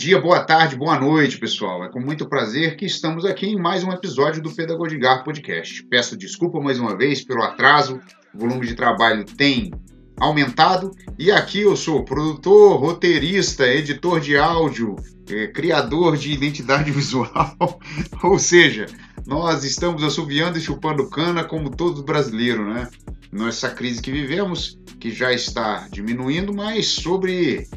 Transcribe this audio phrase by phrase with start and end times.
[0.00, 1.84] dia, boa tarde, boa noite, pessoal.
[1.84, 5.82] É com muito prazer que estamos aqui em mais um episódio do Pedagogigar Podcast.
[5.90, 8.00] Peço desculpa mais uma vez pelo atraso,
[8.32, 9.70] o volume de trabalho tem
[10.18, 14.96] aumentado e aqui eu sou produtor, roteirista, editor de áudio,
[15.28, 17.78] é, criador de identidade visual,
[18.22, 18.86] ou seja,
[19.26, 22.88] nós estamos assobiando e chupando cana como todo brasileiro, né?
[23.30, 27.68] Nessa crise que vivemos, que já está diminuindo, mas sobre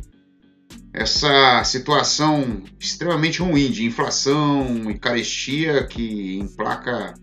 [0.94, 7.16] essa situação extremamente ruim de inflação e carestia que emplaca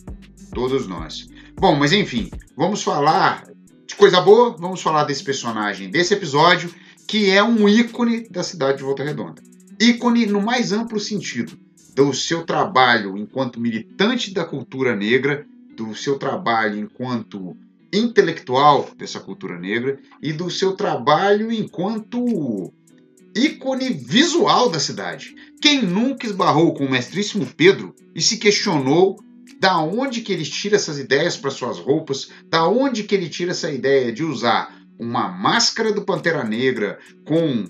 [0.52, 1.28] todos nós.
[1.54, 3.44] Bom, mas enfim, vamos falar
[3.86, 6.74] de coisa boa, vamos falar desse personagem desse episódio,
[7.06, 9.40] que é um ícone da cidade de Volta Redonda.
[9.80, 11.56] Ícone no mais amplo sentido,
[11.94, 15.46] do seu trabalho enquanto militante da cultura negra,
[15.76, 17.56] do seu trabalho enquanto
[17.92, 22.72] intelectual dessa cultura negra e do seu trabalho enquanto
[23.34, 25.34] ícone visual da cidade.
[25.60, 29.18] Quem nunca esbarrou com o mestríssimo Pedro e se questionou
[29.58, 33.50] da onde que ele tira essas ideias para suas roupas, da onde que ele tira
[33.50, 37.64] essa ideia de usar uma máscara do Pantera Negra com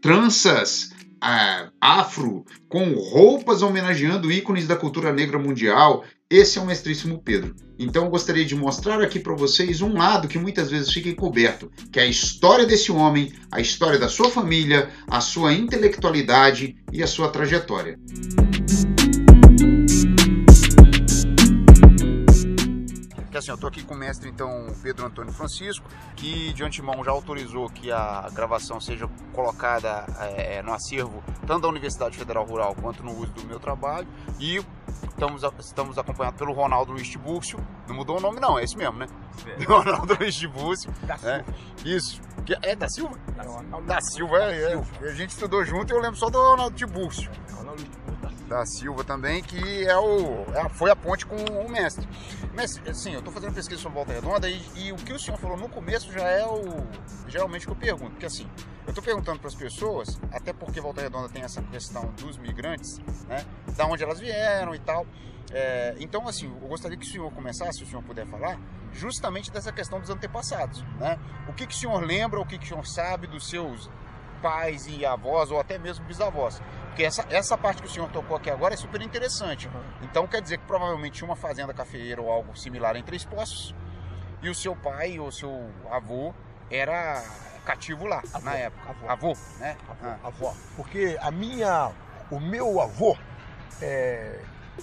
[0.00, 0.91] tranças
[1.80, 6.04] afro, com roupas homenageando ícones da cultura negra mundial.
[6.28, 7.54] Esse é o mestríssimo Pedro.
[7.78, 11.70] Então eu gostaria de mostrar aqui para vocês um lado que muitas vezes fica encoberto,
[11.92, 17.02] que é a história desse homem, a história da sua família, a sua intelectualidade e
[17.02, 17.98] a sua trajetória.
[23.32, 27.02] Que assim, eu estou aqui com o mestre então Pedro Antônio Francisco, que de antemão
[27.02, 32.76] já autorizou que a gravação seja colocada é, no acervo tanto da Universidade Federal Rural
[32.80, 34.06] quanto no uso do meu trabalho
[34.38, 34.60] e
[35.08, 37.58] estamos, estamos acompanhados pelo Ronaldo Luiz Tibúrcio,
[37.88, 39.06] não mudou o nome não, é esse mesmo, né?
[39.46, 39.64] É.
[39.64, 40.92] Ronaldo Luiz Tibúrcio.
[41.06, 41.32] Da Silva.
[41.32, 42.20] É, isso.
[42.60, 43.16] É da Silva?
[43.34, 45.08] Da, da Silva, é, é.
[45.08, 47.30] A gente estudou junto e eu lembro só do Ronaldo Tibúrcio.
[47.56, 47.82] Ronaldo
[48.52, 52.06] da Silva também, que é o, é, foi a ponte com o mestre.
[52.54, 55.38] Mas, assim, eu estou fazendo pesquisa sobre Volta Redonda e, e, o que o senhor
[55.38, 56.86] falou no começo já é o
[57.26, 58.10] geralmente que eu pergunto.
[58.10, 58.46] Porque, assim,
[58.86, 62.98] eu estou perguntando para as pessoas, até porque Volta Redonda tem essa questão dos migrantes,
[63.26, 63.44] né?
[63.74, 65.06] Da onde elas vieram e tal.
[65.50, 68.58] É, então, assim, eu gostaria que o senhor começasse, se o senhor puder falar,
[68.92, 71.18] justamente dessa questão dos antepassados, né?
[71.48, 73.90] O que, que o senhor lembra, o que, que o senhor sabe dos seus
[74.42, 76.60] pais e avós, ou até mesmo bisavós.
[76.88, 79.68] Porque essa, essa parte que o senhor tocou aqui agora é super interessante.
[79.68, 79.82] Uhum.
[80.02, 83.74] Então quer dizer que provavelmente tinha uma fazenda cafeeira ou algo similar em Três Poços,
[84.42, 86.34] e o seu pai ou seu avô
[86.70, 87.22] era
[87.64, 88.90] cativo lá avô, na época.
[88.90, 89.76] Avô, avô né?
[89.88, 90.18] Avô, ah.
[90.24, 90.52] avô.
[90.76, 91.92] Porque a minha,
[92.30, 93.16] o meu avô,
[93.80, 94.40] é,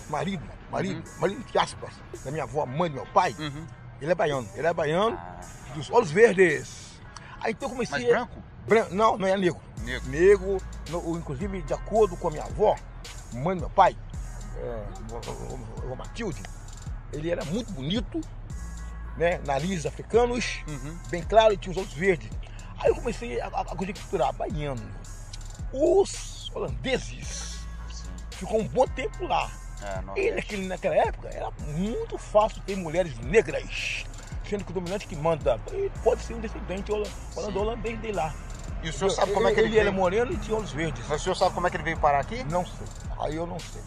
[0.09, 1.19] marido, marido, uhum.
[1.19, 1.93] marido de aspas,
[2.23, 3.67] da minha avó, mãe do meu pai, uhum.
[4.01, 4.47] ele é baiano.
[4.55, 5.39] Ele é baiano ah.
[5.75, 6.99] dos olhos verdes.
[7.41, 7.99] Aí então eu comecei.
[7.99, 8.48] Mas branco?
[8.69, 9.59] Branco, não, não é negro.
[9.81, 10.09] Negro.
[10.11, 10.57] Negro,
[10.89, 12.75] no, inclusive de acordo com a minha avó,
[13.33, 13.97] mãe do meu pai,
[14.57, 16.43] é, o, o, Matilde,
[17.11, 18.21] ele era muito bonito,
[19.17, 19.39] né?
[19.43, 20.99] Narizes africanos, uhum.
[21.09, 22.29] bem claro, e tinha os olhos verdes.
[22.77, 24.87] Aí eu comecei a, a, a conjecturar, baiano.
[25.73, 27.61] Os holandeses
[28.29, 29.49] ficou um bom tempo lá.
[29.81, 34.05] É, e naquele, naquela época era muito fácil ter mulheres negras,
[34.47, 35.59] sendo que o dominante que manda
[36.03, 36.91] pode ser um descendente
[37.35, 38.31] holandês de lá.
[38.83, 39.87] E o senhor sabe como é que ele, ele veio?
[39.87, 41.05] era moreno e tinha olhos verdes.
[41.07, 42.43] Mas o senhor sabe como é que ele veio parar aqui?
[42.45, 42.87] Não sei.
[43.19, 43.81] Aí eu não sei.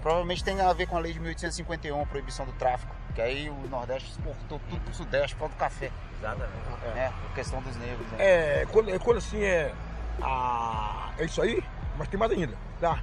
[0.00, 2.94] Provavelmente tem a ver com a lei de 1851, a proibição do tráfico.
[3.14, 5.90] Que aí o Nordeste exportou tudo pro Sudeste por causa do café.
[6.18, 6.52] Exatamente.
[6.96, 8.06] É, a questão dos negros.
[8.12, 8.16] Né?
[8.18, 9.72] É, quando, é, quando assim é.
[10.20, 11.62] A, é isso aí,
[11.96, 13.02] mas tem mais ainda, tá?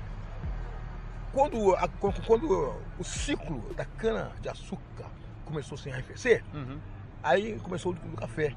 [1.31, 5.05] Quando, a, quando, quando o ciclo da cana de açúcar
[5.45, 6.79] começou a se arrefecer, uhum.
[7.23, 8.55] aí começou o do café.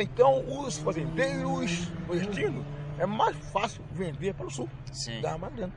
[0.00, 2.64] Então, os fazendeiros nordestinos
[2.98, 5.20] é mais fácil vender para o sul Sim.
[5.20, 5.72] da Madalena.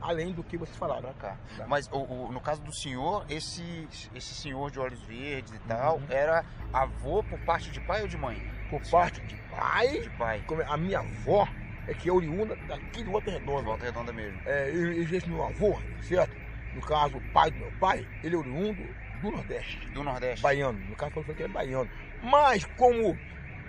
[0.00, 1.12] Além do que vocês falaram.
[1.14, 1.36] Cá.
[1.56, 1.66] Tá.
[1.66, 5.96] Mas o, o, no caso do senhor, esse, esse senhor de olhos verdes e tal,
[5.96, 6.06] uhum.
[6.08, 8.40] era avô por parte de pai ou de mãe?
[8.70, 10.00] Por parte de pai.
[10.00, 10.44] De pai.
[10.68, 11.48] A minha avó
[11.88, 13.62] é que é oriunda daqui de Volta Redonda.
[13.62, 14.40] Volta Redonda mesmo.
[14.46, 16.36] É, e, e esse meu avô, certo?
[16.74, 18.82] No caso, o pai do meu pai, ele é oriundo
[19.20, 19.88] do Nordeste.
[19.90, 20.40] Do Nordeste.
[20.40, 20.78] Baiano.
[20.78, 21.90] No caso, falou que ele é baiano.
[22.22, 23.18] Mas como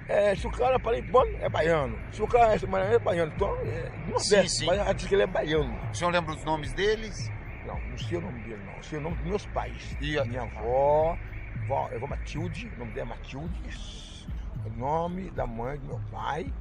[0.07, 1.97] é, se o cara é paraibano, é baiano.
[2.11, 3.31] Se o cara é maranhão, é baiano.
[3.35, 4.65] Então, é Nordeste, sim, sim.
[4.65, 5.77] mas ela diz que ele é baiano.
[5.89, 7.31] O senhor lembra os nomes deles?
[7.65, 8.83] Não, não sei o nome dele, não.
[8.83, 9.95] Sei o nome dos meus pais.
[10.01, 10.25] E a...
[10.25, 11.17] Minha avó,
[11.63, 14.25] avó, avó Matilde, o nome dela é Matilde.
[14.65, 16.51] O nome da mãe do meu pai,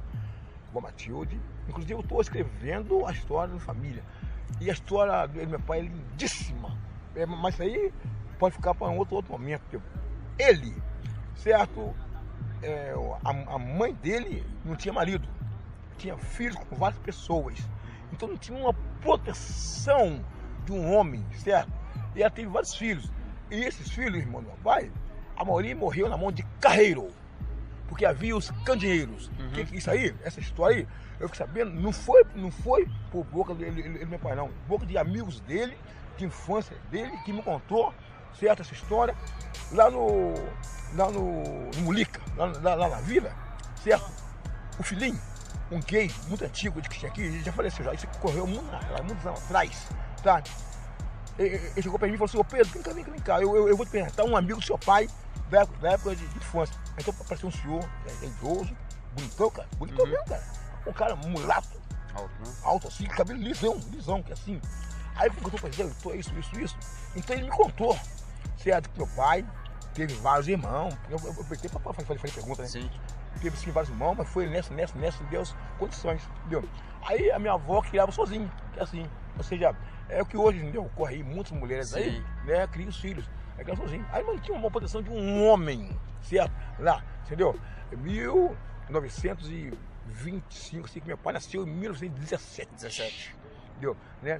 [0.69, 1.39] avó Matilde.
[1.67, 4.03] Inclusive, eu estou escrevendo a história da família.
[4.59, 6.77] E a história do meu pai é lindíssima.
[7.15, 7.93] É, mas isso aí
[8.39, 9.81] pode ficar para um outro, outro momento.
[10.37, 10.73] Ele,
[11.35, 11.93] certo?
[12.61, 12.93] É,
[13.23, 15.27] a, a, mãe dele não tinha marido,
[15.97, 17.57] tinha filhos com várias pessoas.
[18.11, 20.23] Então não tinha uma proteção
[20.65, 21.71] de um homem, certo?
[22.15, 23.11] E ela teve vários filhos.
[23.49, 24.91] E esses filhos, irmão do meu pai,
[25.35, 27.09] a maioria morreu na mão de carreiro.
[27.87, 29.29] Porque havia os candeeiros.
[29.39, 29.51] Uhum.
[29.51, 30.87] Que, isso aí, essa história aí,
[31.19, 34.49] eu fiquei sabendo, não foi, não foi por boca dele, ele, meu pai, não.
[34.67, 35.77] Boca de amigos dele,
[36.17, 37.93] de infância dele, que me contou,
[38.39, 39.15] certo, essa história,
[39.71, 40.33] lá no.
[40.95, 43.31] lá no, no Mulica, lá, lá, lá na vila,
[43.83, 44.09] certo?
[44.79, 45.19] O filhinho,
[45.71, 48.63] um gay muito antigo de que tinha aqui, ele já faleceu já, isso correu muito,
[49.05, 49.87] muitos anos atrás,
[50.23, 50.41] tá?
[51.39, 53.41] Ele, chegou pra mim e falou assim, ô Pedro, vem cá, vem cá, vem cá,
[53.41, 55.07] eu, eu, eu vou te perguntar, um amigo do seu pai,
[55.49, 56.75] da época, da época de, de infância.
[56.97, 58.75] Então apareceu um senhor, é, é idoso,
[59.13, 60.11] bonitão, cara, bonitão Uhum.
[60.11, 60.43] mesmo, cara.
[60.85, 61.81] Um cara mulato,
[62.13, 62.53] Alto, né?
[62.63, 64.59] alto assim, cabelo lisão, lisão, que é assim.
[65.15, 66.77] Aí ele contou pra ele, eu tô isso, isso, isso.
[67.15, 67.97] Então ele me contou,
[68.57, 69.45] certo, que meu pai
[69.93, 70.97] teve vários irmãos.
[71.09, 72.67] Eu, eu, eu peguei pra fazer, fazer pergunta, né?
[72.67, 72.89] Sim.
[73.41, 76.63] Teve sim vários irmãos, mas foi nessa, nessa, nessa, deu as condições, entendeu?
[77.03, 79.09] Aí a minha avó criava sozinha, que é assim.
[79.37, 79.73] Ou seja,
[80.09, 80.83] é o que hoje, entendeu?
[80.85, 82.23] Ocorre aí, muitas mulheres aí, Sim.
[82.45, 83.29] né, criam os filhos.
[83.57, 84.05] É criam sozinho.
[84.11, 86.51] Aí não tinha uma proteção de um homem, certo?
[86.79, 87.57] Lá, entendeu?
[87.91, 92.75] 1925, assim, que meu pai nasceu em 1917.
[92.75, 93.35] 17.
[93.71, 93.97] Entendeu?
[94.21, 94.39] Né?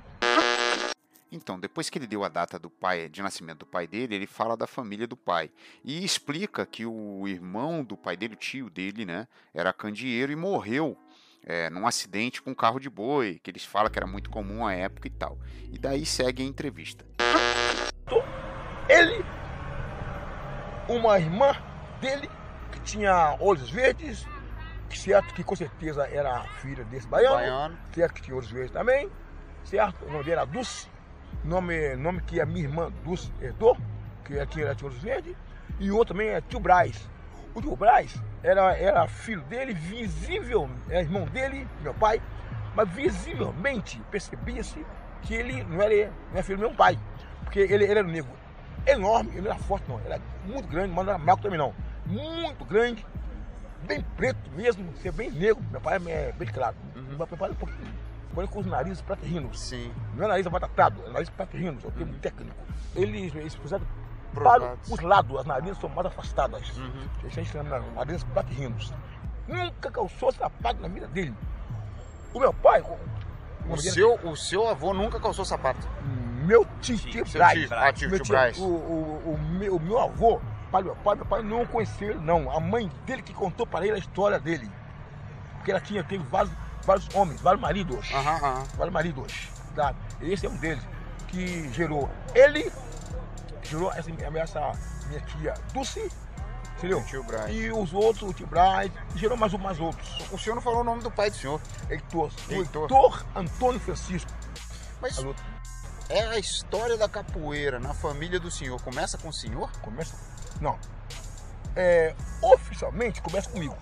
[1.32, 4.28] Então, depois que ele deu a data do pai, de nascimento do pai dele, ele
[4.28, 5.50] fala da família do pai
[5.82, 10.36] e explica que o irmão do pai dele, o tio dele, né, era candeeiro e
[10.36, 10.98] morreu
[11.46, 14.68] é, num acidente com um carro de boi, que eles falam que era muito comum
[14.68, 15.40] à época e tal.
[15.72, 17.06] E daí segue a entrevista.
[18.90, 19.24] Ele,
[20.90, 21.56] uma irmã
[22.02, 22.30] dele,
[22.74, 24.28] que tinha olhos verdes,
[24.90, 27.78] que certo que com certeza era filha desse baiano, Baiano.
[27.94, 29.10] certo que tinha olhos verdes também,
[29.64, 30.04] certo?
[30.04, 30.90] O nome dele era Dulce,
[31.44, 33.76] nome, nome que a minha irmã Dulce herdou,
[34.26, 35.36] que tinha, ela tinha olhos verdes,
[35.80, 37.10] e o outro também é tio Braz.
[37.54, 38.14] O tio Braz
[38.44, 42.22] era, era filho dele, visível, é irmão dele, meu pai,
[42.76, 44.86] mas visivelmente percebia-se
[45.22, 46.98] que ele não era, não era filho do meu pai,
[47.44, 48.32] porque ele, ele era um negro
[48.86, 51.74] enorme, ele não era forte não, era muito grande, mas não era magro também não,
[52.06, 53.06] muito grande,
[53.86, 57.18] bem preto mesmo, ser bem negro, meu pai é bem claro, Uhum.
[57.18, 57.94] meu pai é um pouquinho,
[58.34, 59.92] porém com os narizes platerinos, Sim.
[60.16, 62.56] não é nariz abatatado, é nariz platerinos, é o termo técnico.
[62.96, 63.86] Eles, eles puseram
[64.34, 66.78] para os lados, as narinas são mais afastadas.
[66.78, 66.92] Uhum.
[67.22, 68.94] Eles estão chamando narinas platerinos.
[69.48, 71.36] Nunca calçou sapato na vida dele.
[72.34, 75.86] O meu pai, o, O seu, o seu avô nunca calçou sapato.
[76.46, 77.60] meu tio, tio Seu Braz.
[77.60, 78.58] tio, ah, tio, Meu tio tio- Braz.
[78.58, 80.40] O, o, o meu, o meu avô,
[80.72, 82.50] pai meu pai, meu pai não conhecia ele, não.
[82.50, 84.70] A mãe dele que contou para ele a história dele.
[85.58, 86.54] Porque ela tinha, teve vários,
[86.86, 88.12] vários homens, vários maridos.
[88.14, 88.64] Aham, aham.
[88.76, 89.50] Vários maridos.
[89.76, 89.94] Tá?
[90.22, 90.84] Esse é um deles.
[91.28, 92.72] Que gerou ele,
[93.64, 94.72] gerou essa, essa
[95.08, 96.12] minha tia Dulce,
[96.78, 97.00] entendeu?
[97.00, 97.50] O tio Braz.
[97.56, 100.22] E os outros, o tio Braz, gerou mais, um- mais outros.
[100.32, 101.62] O senhor não falou o nome do pai do senhor.
[101.90, 102.82] Heitor, Heitor.
[102.84, 104.30] Heitor Antônio Francisco.
[105.02, 105.34] Mas Alô,
[106.10, 108.82] é a história da capoeira na família do senhor.
[108.82, 109.72] Começa com o senhor?
[109.82, 110.14] Começa.
[110.60, 110.78] Não.
[111.76, 113.78] É, oficialmente começa comigo.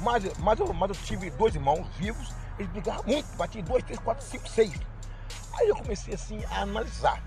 [0.00, 3.98] Mas, mas, eu, mas eu tive dois irmãos vivos, eles brigavam muito, batiam dois, três,
[3.98, 4.78] quatro, cinco, seis.
[5.58, 7.22] Aí eu comecei assim a analisar.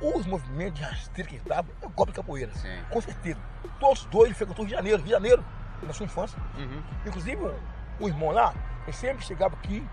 [0.00, 2.54] Os movimentos de rasteira que estavam é golpe de capoeira.
[2.54, 2.78] Sim.
[2.90, 3.40] Com certeza.
[3.80, 5.44] Todos os dois frequentou Rio de Janeiro, Rio de Janeiro,
[5.82, 6.38] na sua infância.
[6.56, 6.82] Uhum.
[7.04, 7.54] Inclusive, o,
[8.00, 8.54] o irmão lá,
[8.86, 9.84] ele sempre chegava aqui,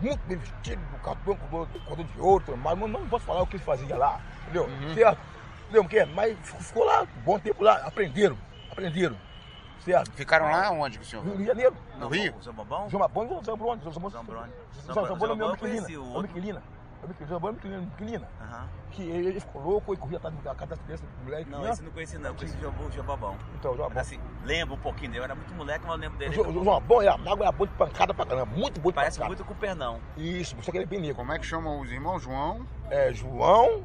[0.00, 3.56] muito bem vestido, com cartão, com cordão de ouro, mas não posso falar o que
[3.56, 4.66] ele fazia lá, entendeu?
[4.66, 4.94] Uhum.
[4.94, 5.18] Certo?
[5.64, 6.04] Entendeu o que?
[6.06, 8.38] Mas ficou lá, um bom tempo lá, aprenderam,
[8.70, 9.16] aprenderam,
[9.84, 10.10] certo?
[10.12, 11.24] Ficaram lá onde, senhor?
[11.24, 12.34] No Rio de Janeiro, No Rio?
[12.38, 12.88] O Zambabão?
[12.88, 14.52] João Mabon e João Zambrone, João Zambrone.
[14.86, 16.22] Zambrone é o meu Zambabão eu Miquelina, conheci, o é o outro.
[16.22, 16.62] Miquelina.
[17.02, 18.28] É o Miquelina, João Zambrone é o Miquelina.
[18.40, 18.68] Aham.
[18.90, 21.50] Que ele, ficou louco e corria atrás da casa das crianças, moleque.
[21.50, 21.70] Não, né?
[21.70, 23.36] esse eu não conheci não, eu conheci o João- o Jambabão.
[23.58, 26.16] Então, João Mas assim, lembro um pouquinho dele, eu era muito moleque, mas eu lembro
[26.16, 26.34] O dele.
[26.34, 28.94] João- o João Mabon era mago, era bom de pancada pra caramba, muito bom de
[28.94, 29.28] Parece pancada.
[29.28, 30.00] muito com o Pernão.
[30.16, 31.16] Isso, só que ele é bem negro.
[31.16, 32.22] Como é que chamam os irmãos?
[32.22, 32.66] João?
[32.88, 33.84] é João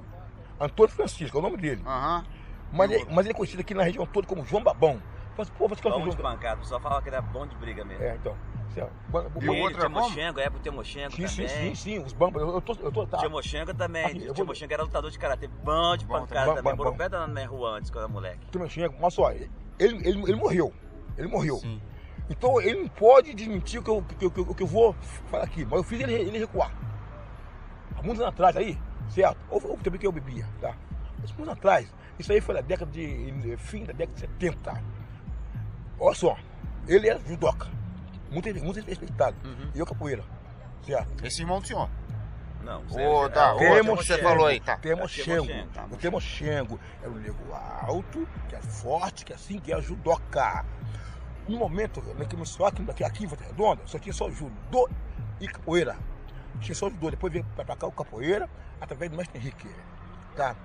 [0.60, 1.81] Antônio Francisco, é o nome dele.
[1.86, 2.24] Aham.
[2.71, 5.01] Mas, E o ele, mas ele é conhecido aqui na região toda como João Babão.
[5.41, 7.55] Mas, pô, você conhece Bom o de pancada, o pessoal falava que era bom de
[7.55, 8.03] briga mesmo.
[8.03, 8.38] É, então.
[8.69, 10.01] Assim, ó, ba- E o outro é como?
[10.03, 11.75] Timochenko, a época do Timochenko Sim, sim, sim, também.
[11.75, 12.43] sim, os bambas.
[12.43, 12.74] Eu, tô.
[12.79, 13.17] Eu tô tá.
[13.17, 14.17] Timochenko também.
[14.17, 16.71] O vou- Timochenko era lutador de karatê, bom de pancada bom, também.
[16.74, 18.45] bom, Morou perto da minha rua antes, quando era moleque.
[18.51, 20.71] Também chega, mas só, ele, ele, ele morreu.
[21.17, 21.55] Ele morreu.
[21.57, 21.81] Sim.
[22.29, 24.93] Então ele não pode desmentir o que eu, que, que eu- que eu vou
[25.31, 25.65] falar aqui.
[25.65, 26.71] Mas eu fiz ele, ele recuar.
[27.98, 28.77] Há muitos anos atrás aí,
[29.10, 29.39] certo?
[29.50, 30.75] Ou, ou também que eu bebia, tá?
[31.19, 31.91] Mas muitos anos atrás.
[32.19, 33.57] Isso aí foi na década de.
[33.57, 35.00] fim da década de 70.
[36.01, 36.36] Olha só,
[36.88, 37.67] ele era judoca.
[38.31, 39.36] Muito, muito respeitado.
[39.46, 39.70] Uhum.
[39.75, 40.24] E eu capoeira.
[40.86, 41.24] Certo?
[41.25, 41.88] Esse irmão do senhor.
[42.63, 44.77] Não, Ô, é- tá, é- ô, Temos você falou aí, tá.
[44.77, 45.46] Temochengo.
[45.46, 45.86] Temochengo, tá.
[45.91, 50.65] O Temochengo era um nego alto, que é forte, que é assim, que é judoca.
[51.48, 54.89] No momento, né, que começou aqui, aqui, aqui em Volta Redonda, só tinha só judô
[55.39, 55.96] e capoeira.
[56.60, 57.12] tinha só dois.
[57.12, 59.67] Depois veio pra, pra cá o capoeira, através do mestre Henrique.
[60.36, 60.55] Tá?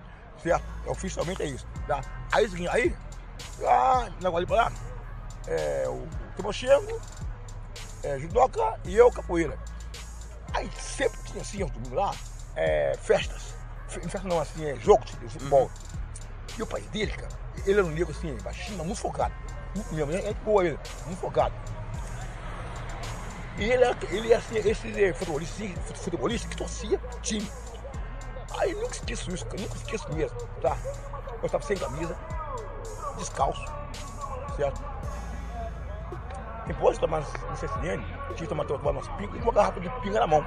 [0.43, 0.65] Certo?
[0.87, 1.67] Oficialmente é isso.
[1.87, 2.01] Tá?
[2.33, 2.97] Aí, aí,
[3.59, 4.73] lá, negócio ali pra lá,
[5.47, 7.01] é, o Timochenko,
[8.03, 9.59] é, judoca e eu capoeira.
[10.53, 12.13] Aí sempre tinha assim, lá,
[12.55, 13.55] é, festas.
[13.89, 15.71] Fe- Festa não, assim, é jogo de futebol.
[16.59, 17.29] E o pai dele, cara,
[17.67, 19.35] ele era um negro assim, baixinho, mas muito focado.
[19.75, 21.55] Muito mesmo, é boa ele, muito focado.
[23.59, 27.51] E ele era, ele era assim, esse eh, futebolista, fute- futebolista que torcia time.
[28.59, 30.77] Aí eu nunca esqueço isso, nunca esqueço mesmo, tá?
[31.43, 32.17] Eu estava sem camisa,
[33.19, 33.63] descalço,
[34.57, 34.81] certo?
[36.67, 38.03] Depois de tomar no CSN,
[38.35, 40.45] tinha que tomar, umas pingas e uma garrafa de pinga na mão.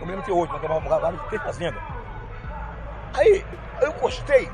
[0.00, 1.80] Eu me lembro que hoje, nós tomávamos garrafa de três fazenda.
[3.14, 3.44] Aí
[3.80, 4.50] eu gostei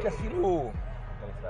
[0.00, 0.72] que assim no.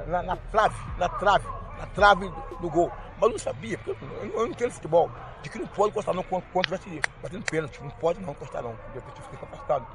[0.06, 1.46] Na, na trave, na trave,
[1.78, 2.90] na trave do, gol.
[3.14, 5.10] Mas eu não sabia, porque eu, eu, não entendo futebol,
[5.42, 7.82] de que não pode encostar não quando, quando tivesse batendo pênalti.
[7.82, 9.86] Não pode não encostar não, tive que ficar afastado.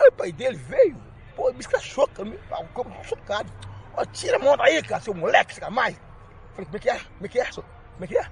[0.00, 0.96] Aí o pai dele veio,
[1.34, 3.50] pô, me escrachou, cara, o campo chocado.
[3.96, 5.98] Ó, tira a mão daí, cara, seu moleque, quer mais?
[6.54, 6.98] Falei, como é que é?
[6.98, 7.52] Como é que é?
[7.52, 7.66] senhor?
[7.94, 8.30] Como é que é?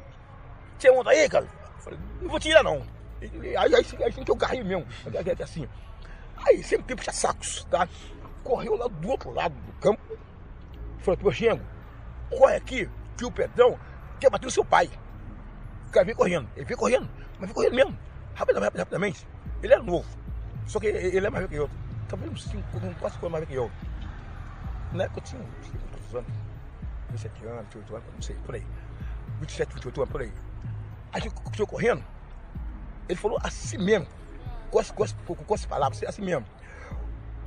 [0.79, 1.47] Tira a mão daí, cara.
[1.79, 2.87] Falei, não vou tirar não.
[3.21, 5.69] Aí, aí, aí, aí que eu garrei mesmo, aí, aí, assim.
[6.47, 7.89] Aí sempre tem puxa sacos, tá?
[8.43, 10.01] Correu lá do outro lado do campo.
[10.99, 11.65] Falou, meu Xengo,
[12.31, 13.79] corre aqui, que o Pedrão
[14.19, 14.91] quer bater no seu pai.
[15.89, 17.99] O cara veio correndo, ele veio correndo, mas veio correndo mesmo,
[18.35, 19.29] rapidamente, rapidamente.
[19.63, 20.09] Ele era novo,
[20.67, 21.71] só que ele é mais velho que eu.
[22.09, 22.63] Talvez uns 5,
[22.99, 23.71] quase coisa mais velho que eu.
[24.93, 26.33] Na época eu tinha uns quantos anos,
[27.13, 28.67] 27 anos, 28 anos, não sei, por aí.
[29.41, 30.33] 27, 28 anos, por aí.
[31.13, 32.05] Aí ele continuou correndo,
[33.09, 34.07] ele falou assim mesmo,
[34.71, 36.47] com as, com as, com, as palavras, assim mesmo.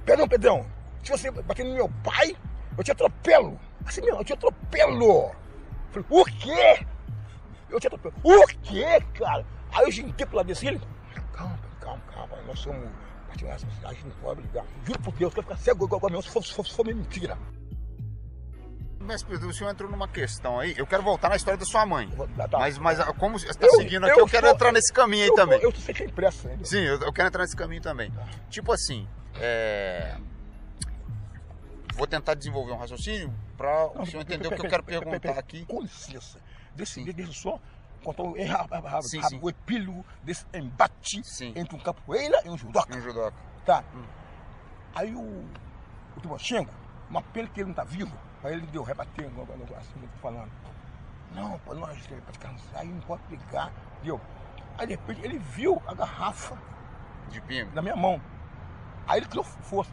[0.05, 0.65] Pedrão, Pedrão,
[1.03, 2.35] se você bater no meu pai,
[2.77, 3.59] eu te atropelo.
[3.85, 5.31] Assim mesmo, eu te atropelo.
[5.89, 6.85] Falei, o quê?
[7.69, 8.15] Eu te atropelo.
[8.23, 9.45] O quê, cara?
[9.73, 10.79] Aí eu ginguei pro lado desse ele.
[11.33, 12.87] Calma, calma, calma, nós somos
[13.43, 14.65] a gente não pode brigar.
[14.85, 16.73] Juro por Deus, eu quero ficar cego igual igual meu, se for, se for, se
[16.73, 17.37] for mentira.
[19.05, 20.73] Mestre Pedro, o senhor entrou numa questão aí.
[20.77, 22.07] Eu quero voltar na história da sua mãe.
[22.07, 22.57] Vou- tá.
[22.59, 25.23] Mas, mas ah, como você está seguindo aqui, eu eu, quero sou- entrar nesse caminho
[25.23, 25.59] aí eu, também.
[25.61, 26.65] Eu, eu sei que é impresso ainda.
[26.65, 28.11] Sim, eu, eu quero entrar nesse caminho também.
[28.49, 29.07] Tipo assim,
[29.39, 30.17] é...
[31.95, 35.65] vou tentar desenvolver um raciocínio para o senhor entender o que eu quero perguntar aqui.
[35.65, 36.39] Com licença.
[36.75, 37.59] Deixa eu só
[38.03, 38.35] contar o
[39.41, 41.53] o epílogo desse embate Sim.
[41.55, 42.95] entre um capoeira e um judoca.
[42.95, 43.35] Um judoca.
[43.65, 43.83] Tá.
[44.93, 45.19] Aí o,
[46.15, 46.73] o Timochenko,
[47.09, 50.51] uma pena que ele não tá vivo, aí ele deu negócio assim falando.
[51.33, 53.71] Não, pra nós eh, praticarmos aí não pode brigar,
[54.01, 54.19] viu?
[54.77, 56.57] Aí de repente ele viu a garrafa
[57.29, 57.71] De pinga.
[57.73, 58.21] na minha mão.
[59.07, 59.91] Aí ele criou força.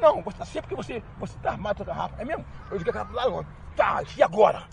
[0.00, 2.22] Não, você tá sempre que você, você tá armado com a garrafa.
[2.22, 2.44] É mesmo?
[2.70, 3.48] Eu joguei a garrafa lá longe.
[3.76, 4.64] Tá, e agora?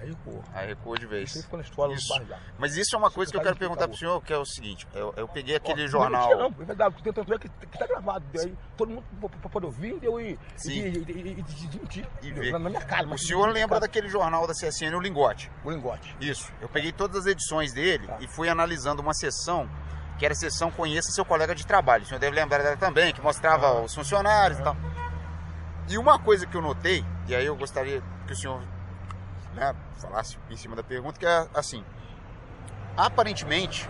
[0.00, 1.42] Aí, pô, Aí recuou de isso vez.
[1.44, 2.18] ficou na história Isso.
[2.20, 2.34] do.
[2.56, 3.98] Mas isso é uma coisa que eu quero perguntar pro favor.
[3.98, 4.86] senhor, que é o seguinte.
[4.94, 6.30] Eu, eu peguei aquele Ó, jornal...
[6.30, 8.24] Não não, é verdade, tem tanto é que, que tá gravado.
[8.38, 9.04] Aí todo mundo
[9.50, 10.20] pode ouvir entendeu?
[10.20, 10.90] e, Sim.
[11.02, 12.06] desmentir.
[12.52, 13.06] Na, minha cara.
[13.08, 15.50] O senhor lembra daquele jornal da CSN, o Lingote?
[15.64, 16.14] O lingote.
[16.20, 16.52] Isso.
[16.60, 18.18] Eu peguei todas as edições dele Tá.
[18.20, 19.68] e fui analisando uma sessão,
[20.18, 22.04] que era a sessão Conheça Seu Colega de Trabalho.
[22.04, 24.76] O senhor deve lembrar dela também, que mostrava os funcionários e tal.
[25.88, 28.62] E uma coisa que eu notei, e aí eu gostaria que o senhor
[29.58, 31.84] né, falasse em cima da pergunta, que é assim:
[32.96, 33.88] aparentemente,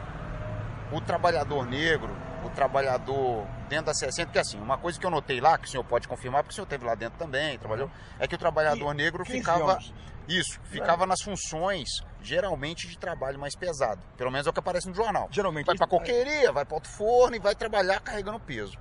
[0.93, 2.11] o trabalhador negro,
[2.45, 5.71] o trabalhador dentro da CSN, porque assim, uma coisa que eu notei lá, que o
[5.71, 8.95] senhor pode confirmar, porque o senhor esteve lá dentro também, trabalhou, é que o trabalhador
[8.95, 9.73] negro 15 ficava.
[9.73, 9.93] anos.
[10.29, 11.89] Isso, ficava nas funções,
[12.21, 14.03] geralmente, de trabalho mais pesado.
[14.15, 15.27] Pelo menos é o que aparece no jornal.
[15.31, 15.65] Geralmente.
[15.65, 18.77] Vai pra coqueiria, vai para outro forno e vai trabalhar carregando peso.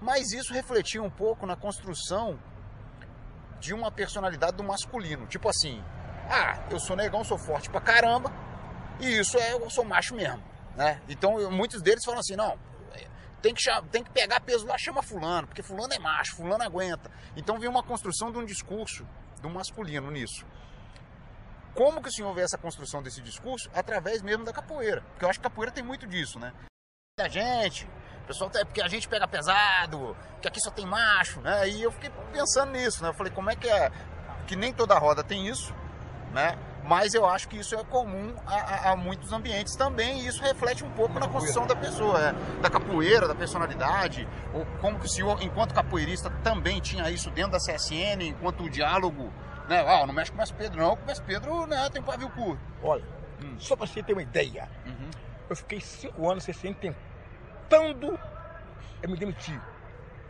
[0.00, 2.38] Mas isso refletia um pouco na construção
[3.60, 5.26] de uma personalidade do masculino.
[5.26, 5.82] Tipo assim,
[6.28, 8.32] ah, eu sou negão, sou forte pra caramba,
[9.00, 10.42] e isso é, eu sou macho mesmo.
[10.76, 11.00] Né?
[11.08, 12.58] Então eu- muitos deles falam assim, não,
[12.94, 13.06] é,
[13.42, 17.10] tem que, tem que pegar peso lá, chama fulano, porque fulano é macho, fulano aguenta.
[17.36, 19.06] Então vem uma construção de um discurso
[19.40, 20.44] do masculino nisso.
[21.74, 23.70] Como que o senhor vê essa construção desse discurso?
[23.72, 25.00] Através mesmo da capoeira.
[25.10, 26.52] Porque eu acho que capoeira tem muito disso, né?
[27.16, 27.88] Da gente,
[28.26, 31.68] pessoal tá, porque a gente pega pesado, que aqui só tem macho, né?
[31.68, 33.08] E eu fiquei pensando nisso, né?
[33.08, 33.90] Eu falei, como é que é?
[34.46, 35.74] Que nem toda roda tem isso,
[36.32, 36.56] né?
[36.84, 40.42] Mas eu acho que isso é comum a, a- a muitos ambientes também, e isso
[40.42, 42.32] reflete um pouco na construção da pessoa, é,
[42.62, 47.52] da capoeira, da personalidade, ou como que o senhor, enquanto capoeirista, também tinha isso dentro
[47.52, 49.30] da CSN, enquanto o diálogo,
[49.68, 49.84] né?
[49.86, 52.30] Ah, não mexe com o Mestre Pedro, não, que o Mestre Pedro né, tem pavio
[52.30, 52.60] curto.
[52.82, 53.04] Olha,
[53.44, 53.54] Hum.
[53.58, 55.10] só pra você ter uma ideia, Uhum.
[55.50, 58.18] eu fiquei cinco anos CSN tentando
[59.02, 59.60] eu me demitir.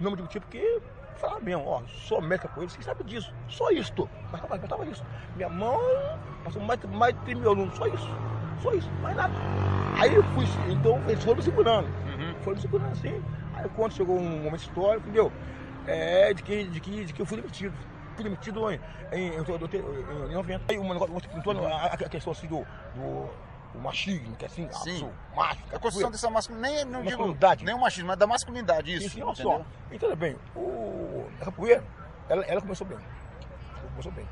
[0.01, 0.81] Não me demiti porque
[1.19, 3.33] falava mesmo, ó, sou médico com ele, você sabe disso.
[3.49, 4.09] Só isso, tô.
[4.31, 5.05] Mas tava, mas tava isso.
[5.37, 5.79] Minha mão
[6.45, 8.09] passou mais, mais de 3 mil alunos, só isso.
[8.63, 9.33] Só isso, mais nada.
[9.99, 11.87] Aí eu fui, então eles foram me segurando.
[11.87, 12.35] Uhum.
[12.43, 13.23] Foram me segurando assim.
[13.55, 15.33] Aí quando chegou um momento histórico, entendeu?
[15.87, 17.75] É de que, de que, de que eu fui demitido.
[18.15, 18.81] Fui demitido em,
[19.13, 20.65] em, em, em, em 90.
[20.69, 23.31] Aí uma negócio, você perguntou a, a questão assim do, do,
[23.75, 24.99] o machismo, que é assim, Sim.
[24.99, 25.61] sou macho.
[25.73, 29.11] A construção dessa masculinidade, nem, não digo nem o machismo, mas da masculinidade, isso.
[29.11, 29.63] Sim, sim, só.
[29.91, 31.85] Entenda bem, o, a capoeira,
[32.29, 32.99] ela, ela, começou bem.
[33.91, 34.27] Começou bem.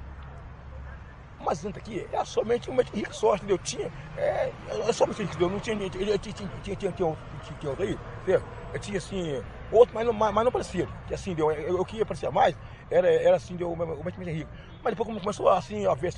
[1.40, 3.58] Mas antes aqui, era somente uma rica sorte, entendeu?
[3.58, 5.50] Tinha, é, era somente isso, entendeu?
[5.50, 8.42] Não tinha, tinha, tinha, tinha, tinha, tinha, tinha outro aí, entendeu?
[8.72, 10.88] Eu tinha, assim, outro, mas não, mas não parecia.
[11.06, 12.56] Que, assim, deu, eu, eu queria parecer mais,
[12.90, 14.50] era, era assim, deu, o mais rico.
[14.82, 16.12] Mas depois começou, assim, a ver,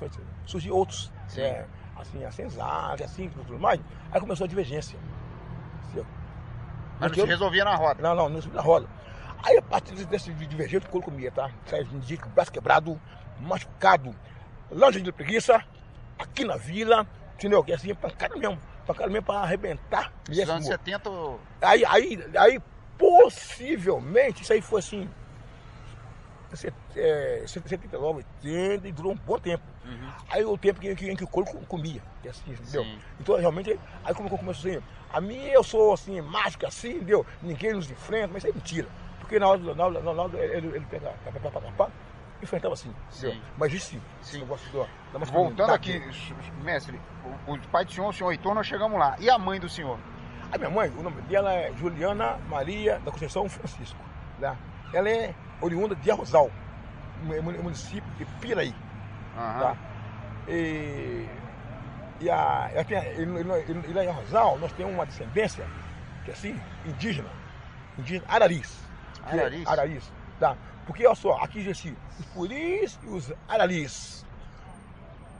[0.46, 1.77] surgiu outros, certo?
[1.98, 4.98] É, assim, a sensata, assim, tudo mais, aí começou a divergência.
[5.84, 6.06] entendeu?
[7.00, 8.02] Mas não se eu- resolvia na roda.
[8.02, 8.86] não, não, não subi na roda.
[9.42, 11.50] Aí a partir desse divergente, o couro comia, tá?
[11.66, 13.00] Sai de dia com o braço quebrado,
[13.40, 14.14] machucado,
[14.70, 15.62] longe de preguiça,
[16.18, 17.62] aqui na vila, entendeu?
[17.62, 20.12] Que assim, pancada mesmo, pancada mesmo pra arrebentar.
[20.28, 22.60] Nos anos 70, o- Aí, aí, aí,
[22.98, 25.08] possivelmente, isso aí foi assim,
[26.54, 29.62] set- é, 79, 80, e durou um bom tempo.
[29.88, 30.10] Uhum.
[30.30, 32.84] Aí o tempo que, que, em que o couro co- comia, que é assim, entendeu?
[32.84, 32.98] Sim.
[33.18, 37.26] Então realmente, aí como começou assim, a mim eu sou assim, mágico assim, entendeu?
[37.40, 38.88] Ninguém nos enfrenta, mas isso é mentira.
[39.18, 41.72] Porque na hora, do- na hora, na hora ele, ele pega, pá, pá, pá, pá,
[41.72, 41.92] pá,
[42.42, 43.32] enfrentava assim, entendeu?
[43.32, 43.42] Sim.
[43.56, 44.20] Mas isso sim, Sim.
[44.20, 45.98] esse negócio do- da Voltando aqui,
[46.62, 47.00] mestre,
[47.46, 49.16] o, o pai do senhor, o senhor Heitor, nós chegamos lá.
[49.18, 49.98] E a mãe do senhor?
[50.52, 54.04] A minha mãe, o nome dela é Juliana Maria da Conceição Francisco.
[54.38, 54.56] Né?
[54.92, 56.50] Ela é oriunda de Arrozal,
[57.20, 58.74] mu- mu- município de Piraí.
[59.38, 59.60] Aham.
[59.60, 59.76] Tá?
[60.48, 61.28] E,
[62.20, 65.66] e, a, e, e- e lá em Arrozal nós temos uma descendência,
[66.24, 67.30] que é assim, indígena,
[67.98, 68.84] indígena Araris.
[69.26, 69.66] é Araris?
[69.68, 70.56] Araris, tá?
[70.86, 74.24] Porque, olha só, aqui diz assim, os Puris e os Araris.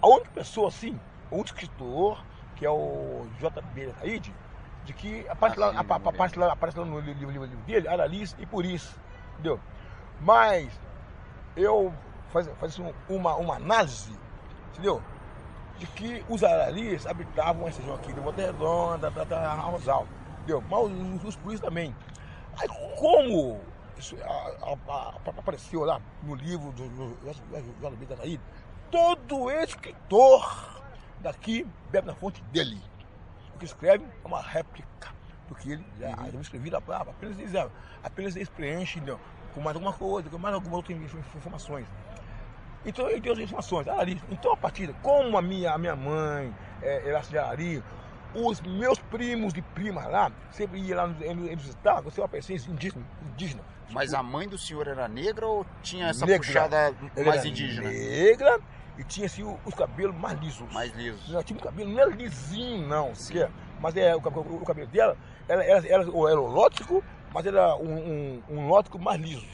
[0.01, 3.92] A única pessoa, assim, o único escritor, que é o J.B.
[3.94, 4.35] Taíde,
[4.85, 7.88] de que aparece, Ah, lá, não aparece, lá, aparece lá no livro, livro- livro dele,
[7.88, 8.94] Araris e Puris,
[9.35, 9.61] entendeu?
[10.20, 10.70] Mas
[11.57, 11.92] eu
[12.29, 14.19] faço, faço uma, uma análise,
[14.73, 15.03] entendeu?
[15.77, 20.61] De que os araris habitavam essa região aqui, de Volta Redonda, da, da Rosal, entendeu?
[20.62, 21.95] Mas os, os puris também.
[22.61, 23.62] Aí como
[23.97, 28.43] isso, a- a- a- apareceu lá no livro do da Taíde,
[28.91, 30.83] todo escritor
[31.21, 32.81] daqui bebe na fonte dele.
[33.55, 35.09] O que escreve é uma réplica
[35.49, 36.41] do que ele já Uhum.
[36.41, 37.71] escrevi lá, apenas eles, ah,
[38.03, 39.03] apenas eles preenchem
[39.53, 41.88] com mais alguma coisa, com mais alguma outra inf- informações.
[42.85, 44.21] Então eu tenho as informações, Arari.
[44.31, 47.83] Então a partir como a minha, a minha mãe é, era Arari,
[48.35, 52.55] os meus primos e primas lá, sempre ia lá nos, nos estados, você vai aparecer
[52.69, 53.62] indígena, indígena.
[53.91, 56.47] Mas a mãe do senhor era negra ou tinha essa Negra.
[56.47, 57.88] puxada mais indígena?
[57.91, 58.61] Negra
[58.99, 60.71] e tinha assim o- os cabelos mais lisos.
[60.73, 61.29] Mais lisos.
[61.31, 63.51] Não, tinha um cabelo, não era lisinho, não, sequer.
[63.81, 65.17] Mas é, o, cab- o cabelo dela
[65.49, 69.47] era, era, era, era lótico, mas era um, um, um lótico mais liso.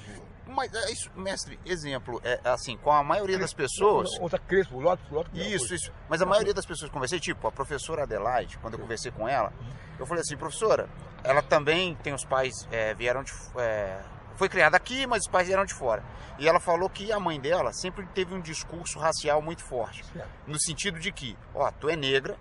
[0.47, 4.11] Mas é isso, mestre, exemplo, é assim, com a maioria das pessoas.
[4.21, 5.37] Outra crespo, lótico, lótico.
[5.37, 5.93] mesma Isso, isso.
[6.09, 9.29] Mas a maioria das pessoas que conversei, tipo, a professora Adelaide, quando eu conversei com
[9.29, 9.53] ela,
[9.99, 10.89] eu falei assim, professora,
[11.23, 13.33] ela também tem os pais, é, vieram de.
[13.57, 14.01] é,
[14.37, 16.03] foi criada aqui, mas os pais vieram de fora.
[16.39, 20.05] E ela falou que a mãe dela sempre teve um discurso racial muito forte.
[20.47, 22.37] No sentido de que, ó, tu é negra,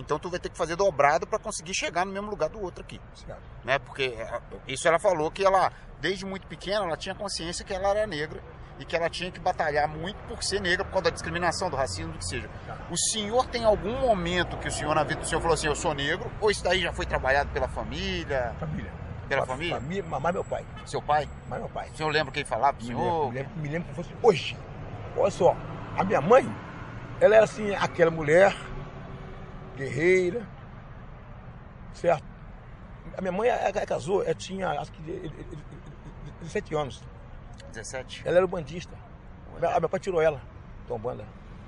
[0.00, 2.82] então tu vai ter que fazer dobrado para conseguir chegar no mesmo lugar do outro
[2.82, 3.00] aqui.
[3.14, 3.40] Certo.
[3.64, 3.78] né?
[3.78, 7.88] Porque é, isso ela falou que ela, desde muito pequena, ela tinha consciência que ela
[7.90, 8.40] era negra
[8.78, 11.76] e que ela tinha que batalhar muito por ser negra, por causa da discriminação, do
[11.76, 12.48] racismo, do que seja.
[12.90, 15.76] O senhor tem algum momento que o senhor, na vida do senhor, falou assim, eu
[15.76, 16.30] sou negro?
[16.40, 18.90] Ou isso daí já foi trabalhado pela família, Família.
[19.28, 19.74] pela Fa- família?
[19.78, 20.64] Família, mamãe e meu pai.
[20.86, 21.28] Seu pai?
[21.44, 21.90] Mamãe meu pai.
[21.90, 23.02] O senhor lembra quem falava pro Me senhor?
[23.04, 24.56] lembro, me lembro, me lembro como fosse hoje.
[25.14, 25.54] Olha só,
[25.98, 26.50] a minha mãe,
[27.20, 28.56] ela era assim, aquela mulher
[29.84, 30.46] guerreira,
[31.94, 32.24] certo?
[33.16, 37.02] A minha mãe ela, casou, ela tinha acho que de- de- de- de- 17 anos.
[37.72, 38.22] 17?
[38.26, 38.94] Ela era bandista.
[39.60, 40.40] Meu, meu pai tirou ela,
[41.00, 41.24] banda.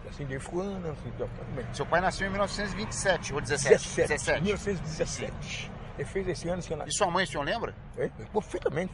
[0.09, 1.65] Assim, de fulano, assim, também.
[1.73, 3.95] Seu pai nasceu em 1927 ou 17?
[3.97, 5.71] 17, 1917.
[5.97, 6.85] Ele fez esse ano, esse ano.
[6.87, 7.75] E sua mãe, o senhor lembra?
[7.97, 8.93] É, Perfeitamente.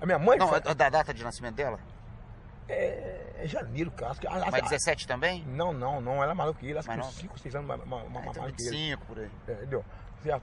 [0.00, 1.78] A minha mãe Não, foi- é da data de nascimento dela?
[2.68, 4.14] É, é janeiro, cara.
[4.50, 5.44] Mas a- 17 também?
[5.46, 6.22] Não, não, não.
[6.22, 6.78] Ela é maior que ele.
[6.78, 8.70] Acho que uns 5, 6 anos mais, mais, mais, Ah, então mais que ele.
[8.70, 9.30] 25 por aí.
[9.48, 9.84] É, Entendeu?
[10.22, 10.42] Certo?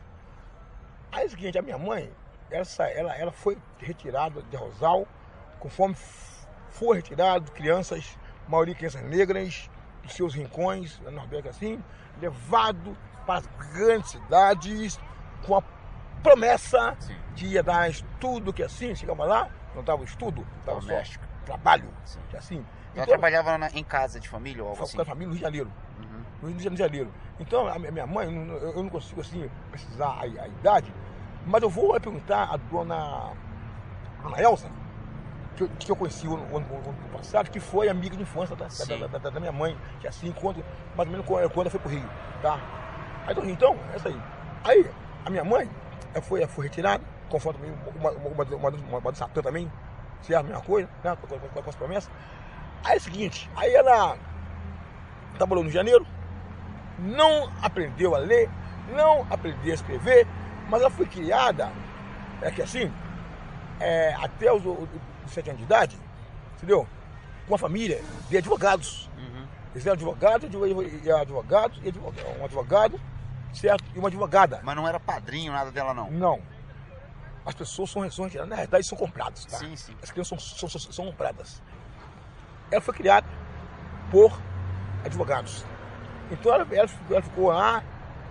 [1.11, 2.11] Aí é o seguinte, a minha mãe,
[2.49, 5.07] ela, sa- ela, ela foi retirada de Rosal,
[5.59, 5.95] conforme
[6.69, 9.69] foi retirado crianças, maioria crianças negras,
[10.01, 11.83] dos seus rincões, no Nordeste assim,
[12.19, 14.99] levado para as grandes cidades,
[15.45, 15.63] com a
[16.21, 17.15] promessa Sim.
[17.35, 20.87] de ia dar estudo, que assim, chegava lá, não dava estudo, dava só.
[21.43, 22.19] Trabalho, Sim.
[22.37, 22.65] assim.
[22.95, 24.95] Ela trabalhava na- em casa de família ou algo assim?
[24.95, 25.71] com a família no Rio de Janeiro.
[25.99, 26.23] Uhum.
[26.41, 27.11] no Rio de Janeiro.
[27.39, 30.93] Então, a minha mãe, eu não- consigo assim precisar a, a idade,
[31.45, 33.31] mas eu vou perguntar à dona
[34.23, 34.69] Ana Elza,
[35.55, 36.65] que eu, que eu conheci o ano,
[37.11, 40.31] passado, que foi amiga de infância da, da, da- da- minha mãe, que é assim,
[40.31, 40.63] quando,
[40.95, 42.09] mais ou menos quando, quando ela foi pro Rio,
[42.41, 42.59] tá?
[43.27, 44.21] Aí então, essa aí.
[44.63, 44.89] Aí,
[45.25, 45.69] a minha mãe,
[46.13, 49.71] ela foi, ela foi retirada, conforme uma, uma, uma, uma, uma do Satã também,
[50.31, 51.17] é a mesma coisa, né?
[51.19, 52.11] Com, com- com- as promessas.
[52.83, 54.17] Aí é o seguinte, aí ela
[55.37, 56.05] trabalhou no janeiro,
[56.99, 58.49] não aprendeu a ler,
[58.93, 60.27] não aprendeu a escrever,
[60.69, 61.71] mas ela foi criada,
[62.41, 62.91] é que assim,
[63.79, 64.61] é, até os,
[65.27, 65.97] sete anos de idade,
[66.57, 66.87] entendeu?
[67.47, 69.09] Com uma família de advogados.
[69.17, 69.45] Uhum.
[69.73, 73.01] Eles eram advogados, e advogados, e advogado, um advogado,
[73.53, 73.83] certo?
[73.95, 74.59] E uma advogada.
[74.63, 76.11] Mas não era padrinho, nada dela, não.
[76.11, 76.39] Não.
[77.45, 79.57] As pessoas são, são na verdade são compradas, tá?
[79.57, 79.95] Sim, sim.
[80.01, 81.61] As crianças são, são, são, compradas.
[82.71, 83.27] Ela foi criada
[84.09, 84.39] por
[85.03, 85.65] advogados.
[86.31, 87.83] Então ela, ela, ficou- ela ficou lá,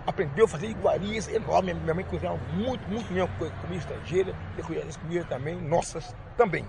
[0.07, 1.77] aprendeu a fazer iguarias enormes.
[1.77, 6.65] Minha mãe cozinhava muito, muito co- comida estrangeira, e comida- as comidas também, nossas também.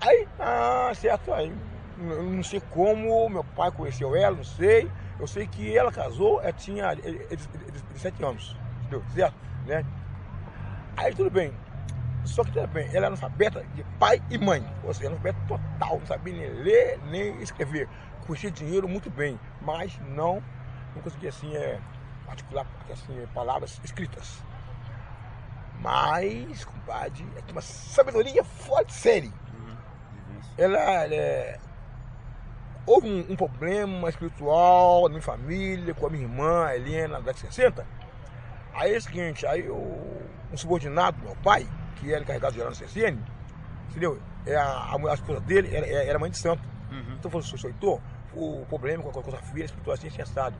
[0.00, 1.52] Aí, ah, certo, aí,
[1.98, 4.90] eu não sei como meu pai conheceu ela, não sei.
[5.18, 7.36] Eu sei que ela casou, ela tinha eh, eh,
[7.92, 9.02] 17 anos, entendeu?
[9.14, 9.34] Certo?
[9.64, 9.84] Né?
[10.96, 11.52] Aí tudo bem.
[12.24, 14.66] Só que tudo bem, ela era analfabeta de pai e mãe.
[14.82, 17.88] Ou seja, analfabeta total, não sabia nem ler, nem escrever.
[18.26, 20.42] Conhecia dinheiro muito bem, mas não,
[20.94, 21.78] não conseguia assim, é,
[22.26, 24.42] articular assim, é, palavras escritas.
[25.80, 29.32] Mas, compadre, é uma sabedoria fora de série.
[30.58, 31.60] Ela, ela é,
[32.86, 37.38] houve um, um problema espiritual na minha família, com a minha irmã, a Helena, de
[37.38, 37.86] 60.
[38.76, 39.96] Aí é o seguinte, aí o,
[40.52, 43.18] um subordinado do meu pai, que era encarregado de gerar no CCN,
[43.88, 44.20] entendeu?
[44.44, 46.62] É a, a, esposa dele era, era mãe de santo.
[46.90, 47.14] Uhum.
[47.18, 48.00] Então falou, senhor Heitor,
[48.34, 50.56] o problema com a, com a sua filha espiritual assim, assim, assado.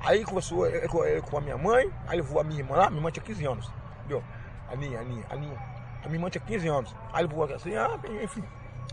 [0.00, 2.98] Aí conversou com, eh, com a minha mãe, aí levou a minha irmã lá, minha
[2.98, 4.22] irmã tinha 15 anos, entendeu?
[4.68, 5.58] A Aninha, a Aninha, a Aninha.
[6.02, 6.96] A minha irmã tinha 15 anos.
[7.12, 8.42] Aí levou assim, ah, enfim,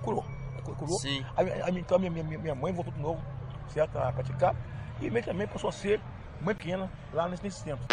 [0.03, 0.23] curou.
[0.63, 0.99] Curou.
[0.99, 1.25] Sim.
[1.35, 3.21] Aí, aí, então a minha, minha, minha mãe voltou de novo,
[3.69, 4.55] certo, a praticar.
[5.01, 5.99] E meio também passou a ser
[6.39, 7.83] mãe pequena lá nesse, nesse tempo.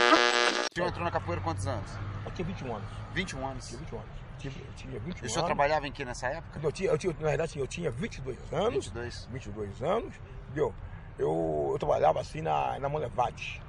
[0.71, 1.91] O senhor entrou na capoeira quantos anos?
[2.25, 2.89] Eu tinha 21 anos.
[3.15, 3.69] 21 anos.
[3.69, 4.11] Tinha 21 anos.
[4.39, 5.47] Tinha, eu tinha 21 E o senhor anos.
[5.47, 6.61] trabalhava em que nessa época?
[6.63, 8.85] Eu tinha, eu tinha, na verdade, eu tinha 22 anos.
[8.87, 9.29] 22.
[9.33, 10.15] 22 anos,
[10.47, 10.75] entendeu?
[11.19, 13.61] Eu, eu trabalhava assim na, na Molevade,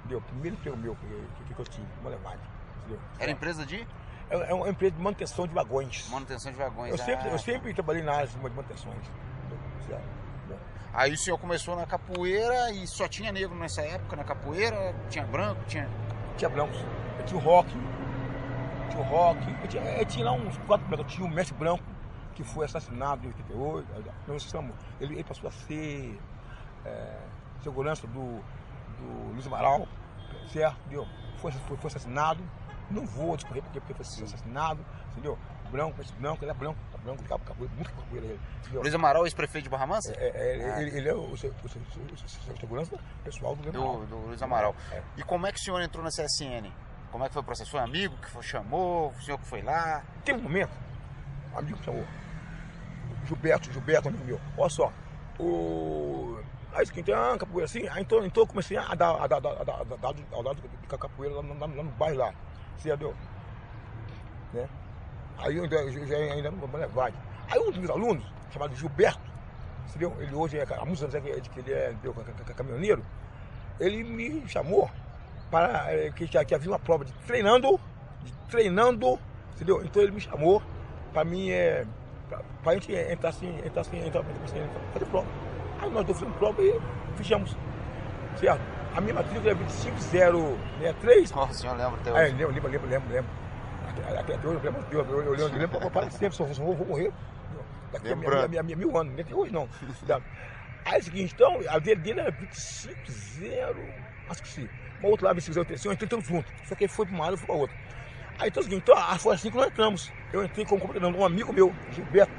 [0.00, 0.20] entendeu?
[0.20, 1.06] Primeiro emprego meu que,
[1.46, 2.40] que, que eu tive, Molevade,
[2.80, 3.00] entendeu?
[3.18, 3.86] Era empresa de
[4.28, 6.06] É, é uma empresa de manutenção de vagões.
[6.10, 6.90] manutenção de vagões.
[6.92, 9.06] Eu sempre, Ah, eu sempre trabalhei na área de manutenções.
[9.86, 10.20] Certo?
[10.92, 14.92] Aí o senhor começou na capoeira e só tinha negro nessa época na capoeira?
[15.08, 15.62] Tinha branco?
[15.66, 15.88] Tinha.
[16.40, 16.78] Tinha brancos,
[17.18, 17.68] eu tinha o rock,
[18.88, 21.54] tinha o rock, eu tinha, eu tinha lá uns quatro brancos, eu tinha o mestre
[21.54, 21.84] branco,
[22.34, 24.56] que foi assassinado em 88, aí, não se
[25.02, 26.18] ele, ele passou a ser
[26.86, 27.18] é,
[27.62, 28.40] segurança do,
[28.96, 29.86] do Luiz Amaral,
[30.50, 30.78] certo?
[30.86, 31.06] Entendeu?
[31.36, 32.42] Foi, foi, foi assassinado,
[32.90, 35.38] não vou discorrer porque, porque foi assassinado, entendeu?
[35.70, 38.82] Branco, esse branco, ele é branco, tá branco, de cabo, capoeira, muito capoeira ele, entendeu?
[38.82, 40.12] Luiz Amaral, ex-prefeito de Barra Mansa?
[40.16, 40.28] É,
[40.60, 40.82] é, Ah.
[40.82, 44.06] ele, ele é o, o, o o segurança pessoal do Luiz Do, Amaral.
[44.06, 44.76] do Luiz Amaral.
[44.92, 45.02] É.
[45.16, 46.70] E como é que o senhor entrou na CSN?
[47.12, 47.70] Como é que foi o processo?
[47.70, 49.10] Foi amigo que foi, chamou?
[49.10, 50.02] O senhor que foi lá?
[50.24, 50.70] Tem um momento,
[51.54, 52.04] um amigo me chamou,
[53.26, 54.92] Gilberto, Gilberto, amigo meu, olha só,
[55.38, 56.38] o...
[56.72, 59.36] Aí que tem ah, capoeira assim, aí então, então eu comecei a dar, a dar,
[59.38, 62.16] a dar, a dar, a dar, a dar de capoeira lá, no- lá no bairro
[62.18, 62.32] lá,
[62.76, 63.12] você entendeu?
[64.52, 64.68] Né?
[65.42, 67.12] Aí eu ainda, eu já ainda não vou levar.
[67.50, 69.20] Aí um dos meus alunos, chamado Gilberto,
[69.88, 70.16] entendeu?
[70.20, 72.54] Ele hoje, é, há muitos anos é que, que ele é entendeu, ca- ca- ca-
[72.54, 73.04] caminhoneiro,
[73.78, 74.88] ele me chamou
[75.50, 77.80] para eh, que, que havia uma prova de treinando,
[78.22, 79.18] de treinando,
[79.54, 79.82] entendeu?
[79.84, 80.62] Então ele me chamou
[81.12, 81.84] para mim, é,
[82.62, 85.26] para a gente entrar assim, entrar assim, entrar, entrar, assim, entrar, fazer prova.
[85.80, 86.78] Aí nós dois fizemos prova e
[87.16, 87.56] fechamos,
[88.38, 88.60] certo?
[88.94, 92.34] A minha matrícula é 25063, Nossa, o senhor lembra até é, hoje?
[92.34, 93.30] lembro, lembro, lembro, lembro, lembro.
[94.04, 96.74] Até, até hoje eu lembro, eu, eu, eu, eu lembro para, para sempre, só vou,
[96.76, 97.12] vou, morrer.
[97.92, 99.68] Daqui a minha, minha, minha, mil anos, nem até hoje não.
[100.06, 100.22] Tá?
[100.84, 103.74] Aí é o seguinte, então, a dele, dele era 250,
[104.28, 104.68] acho que sim.
[104.98, 106.52] Uma outra lá, 250, eu entrei tudo junto.
[106.64, 107.76] Só que ele foi para uma área, eu fui para outra.
[108.38, 110.12] Aí então é o seguinte, então, ah, foi assim que nós entramos.
[110.32, 112.32] Eu entrei computador, um amigo meu, Gilberto.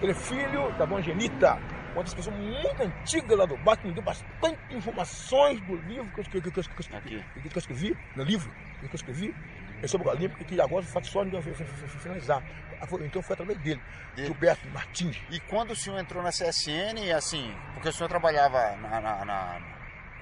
[0.00, 1.56] Ele é filho da dona Genita,
[1.94, 6.10] uma das pessoas muito antigas lá do bar, que me deu bastante informações do livro
[6.12, 7.24] que eu, que, eu- que, eu- que, que, Aqui.
[7.34, 9.34] que eu escrevi, no livro que eu escrevi,
[9.82, 11.30] é sobre o porque que agora só de
[12.00, 12.42] finalizar.
[12.80, 13.80] Ah, Então foi através dele,
[14.14, 14.26] Dele.
[14.28, 15.16] Gilberto Martins.
[15.30, 19.60] E quando o senhor entrou na CSN, assim, porque o senhor trabalhava na, na- na-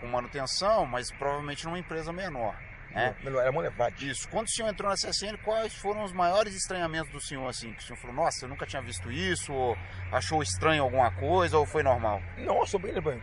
[0.00, 2.54] com manutenção, mas provavelmente numa empresa menor,
[2.90, 3.14] né?
[3.22, 4.08] Melhor, Era Monlevade.
[4.08, 4.28] Isso.
[4.28, 7.72] Quando o senhor entrou na CSN, quais foram os maiores estranhamentos do senhor, assim?
[7.72, 9.76] Que o senhor falou, nossa, eu nunca tinha visto isso, ou
[10.12, 12.20] achou estranho alguma coisa, ou foi normal?
[12.38, 13.22] Nossa, bem, bem.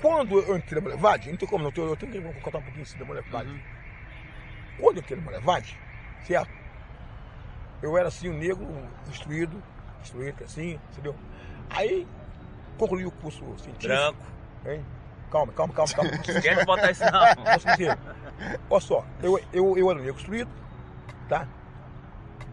[0.00, 2.86] Quando eu entrei na Boulevard, não tem como não, eu tenho que contar um pouquinho
[2.98, 3.48] da Boulevard.
[3.50, 3.60] Uhum.
[4.78, 5.78] Quando eu entrei na Boulevard,
[6.26, 6.50] certo?
[7.82, 8.66] Eu era assim, um negro,
[9.08, 9.62] instruído,
[10.02, 11.14] instruído assim, entendeu?
[11.70, 12.06] Aí,
[12.76, 13.86] concluí o curso científico.
[13.86, 14.18] Branco.
[14.66, 14.84] Hein?
[15.30, 16.10] Calma, calma, calma, calma.
[16.40, 17.44] Quer botar isso não.
[17.44, 17.98] Posso dizer?
[18.70, 20.50] Olha só, eu, eu, eu era um negro instruído,
[21.28, 21.46] tá?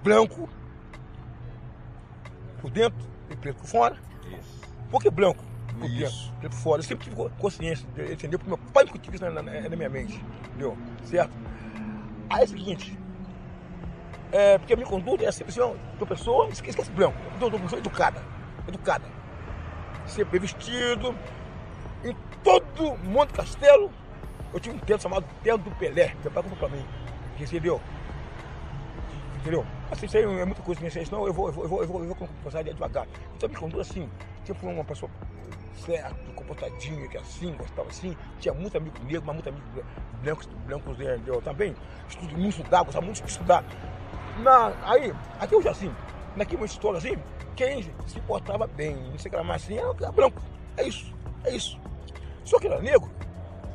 [0.04, 0.50] Branco,
[2.60, 3.98] por dentro e preto por fora.
[4.28, 4.62] Isso.
[4.90, 5.44] Por que branco?
[5.80, 5.98] Por Isso.
[6.00, 6.80] dentro, preto por fora.
[6.80, 8.40] Eu sempre tive consciência, entendeu?
[8.40, 10.78] Porque meu pai me cultiva isso na, na, na minha mente, entendeu?
[11.04, 11.36] Certo?
[12.30, 12.98] Aí é o seguinte,
[14.32, 17.50] é, porque a minha conduta é sempre assim, ó, pessoa, esquece, esquece branco, eu sou
[17.50, 18.22] uma pessoa educada,
[18.68, 19.06] educada.
[20.06, 21.16] Sempre vestido,
[22.04, 23.92] em todo mundo castelo,
[24.54, 26.86] eu tinha um terno chamado Terno do Pelé, meu pai comprou pra mim,
[27.40, 27.80] entendeu?
[29.40, 29.66] Entendeu?
[29.92, 30.90] Assim, isso aí é muita coisa, né?
[30.90, 33.08] senão eu vou, eu vou, eu vou, eu vou, eu vou conversar devagar.
[33.36, 34.10] Então me conduz assim,
[34.44, 35.12] sempre fui uma pessoa
[35.78, 39.66] certa, comportadinha, que assim, gostava assim, tinha muito amigo negro, mas muito amigo
[40.22, 41.42] brancos, brancos né, entendeu?
[41.42, 41.76] também,
[42.08, 43.64] estudo, muito estudar, gostava muito de estudar.
[44.40, 45.94] Na, aí, até hoje assim,
[46.36, 47.18] naquele momento história assim,
[47.56, 50.42] quem se portava bem, não sei o que era mais assim, era, era branco.
[50.78, 51.80] É isso, é isso.
[52.44, 53.10] Só que era negro,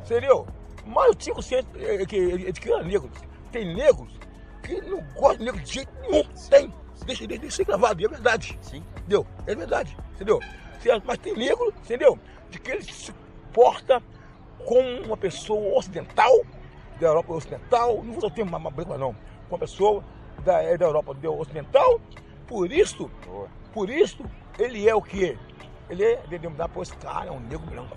[0.04, 0.46] entendeu?
[0.86, 3.10] Mas eu tinha consciência eh, que, de que era negro.
[3.50, 4.12] Tem negros
[4.62, 6.24] que não gostam de negro de jeito nenhum.
[6.48, 6.72] Tem.
[7.06, 8.58] Deixa, deixa, deixa ser gravado, é verdade.
[8.60, 8.84] Sim.
[8.98, 9.26] Entendeu?
[9.46, 10.38] É verdade, entendeu?
[11.04, 12.18] Mas tem negro, entendeu?
[12.48, 13.12] De que ele se
[13.52, 14.02] porta
[14.64, 16.44] como uma pessoa ocidental,
[17.00, 19.14] da Europa Ocidental, não vou termo mais branco, não,
[19.48, 20.04] com uma pessoa
[20.44, 22.00] da, é da Europa do Ocidental,
[22.46, 23.10] por isso,
[23.72, 24.24] por isso,
[24.58, 25.38] ele é o que?
[25.88, 27.96] Ele é denominado por esse cara, é um negro branco.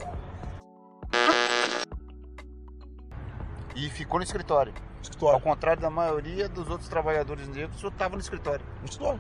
[3.76, 4.74] E ficou no escritório.
[4.74, 8.66] Ao Escritório, contrário da maioria dos outros trabalhadores negros, o senhor estava no escritório.
[8.80, 9.20] no escritório.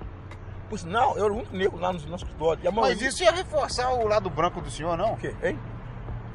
[0.69, 2.71] Por sinal, eu era o único negro lá no nosso escritório.
[2.73, 5.13] Mas isso ia reforçar o lado branco do senhor, não?
[5.13, 5.59] O quê, hein?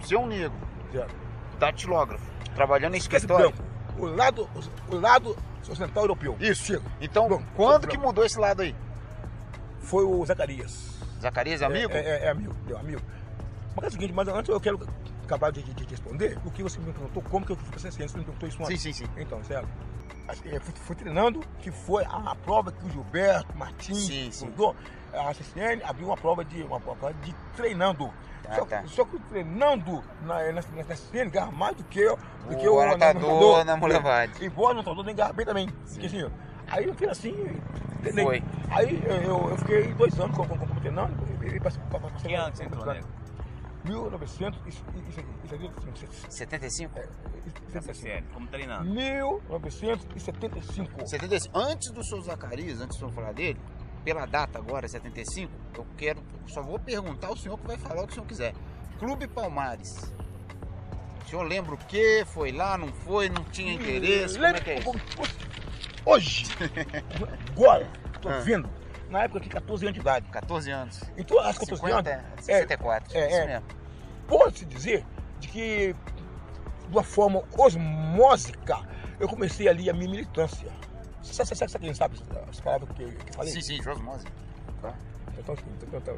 [0.04, 0.52] Ser um negro,
[1.58, 3.52] datilógrafo, trabalhando em escritório.
[3.98, 4.48] O lado,
[4.90, 5.36] o lado
[5.68, 6.36] ocidental europeu.
[6.38, 6.66] Isso.
[6.66, 6.82] Chega.
[7.00, 7.44] Então, Branco.
[7.56, 7.88] quando Branco.
[7.88, 8.74] que mudou esse lado aí?
[9.80, 10.96] Foi o Zacarias.
[11.20, 11.92] Zacarias, amigo?
[11.92, 13.02] É, é, é amigo, meu amigo.
[13.74, 14.78] Mas é o seguinte, mas antes eu quero
[15.24, 17.90] acabar de, de- de responder o que você me perguntou, como que eu fui essa
[17.90, 18.80] ciência, você me perguntou isso antes.
[18.80, 19.10] Sim, sim, sim.
[19.20, 19.68] Então, certo?
[20.28, 24.30] Assim, eu fui, fui treinando, que foi a, a prova que o Gilberto Martins Sim,
[24.30, 24.44] sim.
[24.46, 24.76] mudou.
[25.12, 28.12] A CCN abriu uma prova de, uma prova de treinando.
[28.42, 28.82] Tá, só, tá.
[28.86, 32.58] só que treinando na, na, na, na CCN ganha mais do que, eu- do O
[32.58, 34.44] que o anotador na Boulevard.
[34.44, 35.68] Embora o anotador nem ganha bem também.
[35.68, 36.30] Porque, assim,
[36.70, 37.34] aí eu fiz assim,
[38.02, 38.24] treinei.
[38.24, 38.42] Foi.
[38.70, 41.56] Aí eu, eu, eu fiquei dois anos como, como, como treinando e,
[42.28, 43.17] e ano que você entrou?
[43.88, 45.28] 1975.
[46.28, 47.00] 75?
[47.72, 48.90] Na CCL, como treinando.
[48.90, 51.06] 1975.
[51.06, 51.58] 75.
[51.58, 53.58] Antes do senhor Zacarias, antes de eu falar dele,
[54.04, 56.22] pela data agora, 75, eu quero.
[56.46, 58.54] Só vou perguntar ao senhor que vai falar o que o senhor quiser.
[58.98, 60.12] Clube Palmares.
[61.24, 62.24] O senhor lembra o que?
[62.26, 64.34] Foi lá, não foi, não tinha interesse?
[64.34, 64.84] Como é que é isso?
[64.84, 65.34] Como fosse
[66.06, 66.46] Hoje,
[67.50, 67.86] agora,
[68.22, 68.38] tô Ah.
[68.40, 68.70] vendo,
[69.10, 70.26] na época eu tinha 14 anos de idade.
[70.30, 71.02] 14 anos.
[71.18, 73.14] Então, às 14 50, anos, 64.
[73.14, 73.46] é, isso é.
[73.46, 73.66] mesmo.
[74.28, 75.04] Pode-se dizer
[75.40, 75.92] de que,
[76.88, 78.78] de uma forma osmósica,
[79.18, 80.70] eu comecei ali a minha militância.
[81.22, 82.16] Sabe, sabe, sabe quem sabe
[82.48, 83.52] as palavras que, que eu falei?
[83.52, 84.24] Sim, sim, Josmose.
[85.38, 86.16] Então, assim, então, então,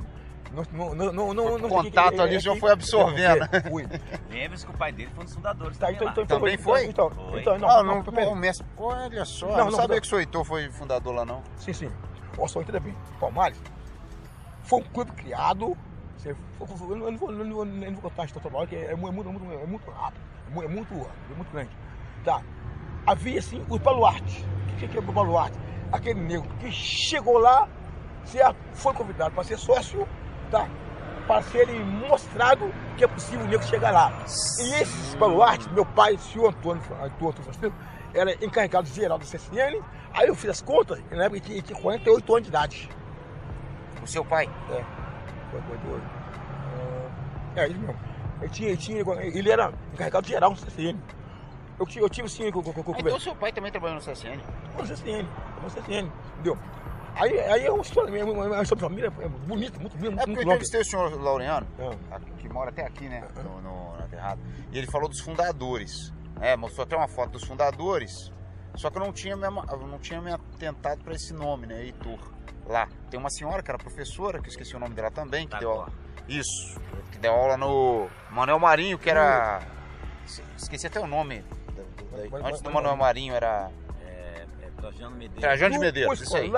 [0.53, 3.44] não, não, não, não, não, não contato que- ali, é o senhor que- foi absorvendo.
[3.53, 3.87] é, Fui.
[4.31, 6.55] Lembre-se que o pai dele foi um dos fundadores Tá, também então, então, então, Também
[6.55, 6.85] então, foi?
[6.87, 7.40] Então, Foi.
[7.40, 8.27] então, não, Ah, não, não, peraí.
[8.27, 10.01] o Messi, olha só, Não, não, não, sabia não.
[10.01, 11.42] que o senhor Heitor foi fundador lá não.
[11.57, 11.90] Sim, sim.
[12.38, 12.94] Olha só, entenda bem.
[13.20, 13.61] Palmares
[14.62, 15.77] foi um clube criado.
[16.22, 18.66] Você- Eu não vou, eu não vou, eu não vou contar a história toda hora,
[18.66, 20.20] que é, é muito, é, muito, é muito rápido.
[20.48, 21.70] É muito, é muito, é muito grande.
[22.24, 22.42] Tá.
[23.06, 24.44] Havia, assim, o baluarte.
[24.74, 25.59] O que que é o baluarte?
[25.92, 27.68] Aquele negro que chegou lá,
[28.74, 30.06] foi convidado para ser sócio,
[30.50, 30.68] tá?
[31.26, 34.12] Para ser mostrado que é possível o negro chegar lá.
[34.59, 37.74] E esses baluartes, meu pai, o senhor Antônio, Antônio Faustino,
[38.12, 39.80] era encarregado geral do CSN.
[40.12, 42.90] Aí eu fiz as contas, na época ele tinha 48 anos de idade.
[44.02, 44.48] O seu pai?
[44.70, 44.85] É,
[45.50, 46.02] 48.
[47.56, 47.96] É, ele mesmo.
[48.40, 50.96] Ele, tinha, ele, tinha, ele era encarregado geral do CSN.
[51.78, 53.70] Eu, tive- eu tive sim com, com, com, com, Ah, então o seu pai também
[53.70, 54.36] trabalhou no CSN.
[54.76, 55.26] no CSN,
[55.62, 56.58] no CSN, entendeu?
[57.16, 60.22] Aí, aí é uma história, é uma, uma história de família é bonita, muito bonita,
[60.22, 62.14] É porque eu entrevistei o senhor Laureano, É.
[62.14, 63.24] aqui- que mora até aqui, né?
[63.42, 64.40] No, no, na Terrada.
[64.72, 66.12] E ele falou dos fundadores.
[66.40, 68.32] É, mostrou até uma foto dos fundadores.
[68.76, 71.82] Só que eu não tinha me, não tinha me atentado para esse nome, né?
[71.82, 72.18] Heitor.
[72.66, 72.88] Lá.
[73.10, 75.58] Tem uma senhora que era professora, que eu esqueci o nome dela também, que Tá
[75.58, 75.92] deu aula.
[76.28, 76.80] Isso.
[77.10, 79.60] Que deu aula no Manuel Marinho, que era.
[80.56, 81.42] Esqueci até o nome.
[81.74, 81.82] da-
[82.22, 83.70] da- Mas- Antes do Manuel Marinho era.
[84.04, 85.40] É, é Trajano Medeiros.
[85.40, 86.48] Trajano de Medeiros, isso aí.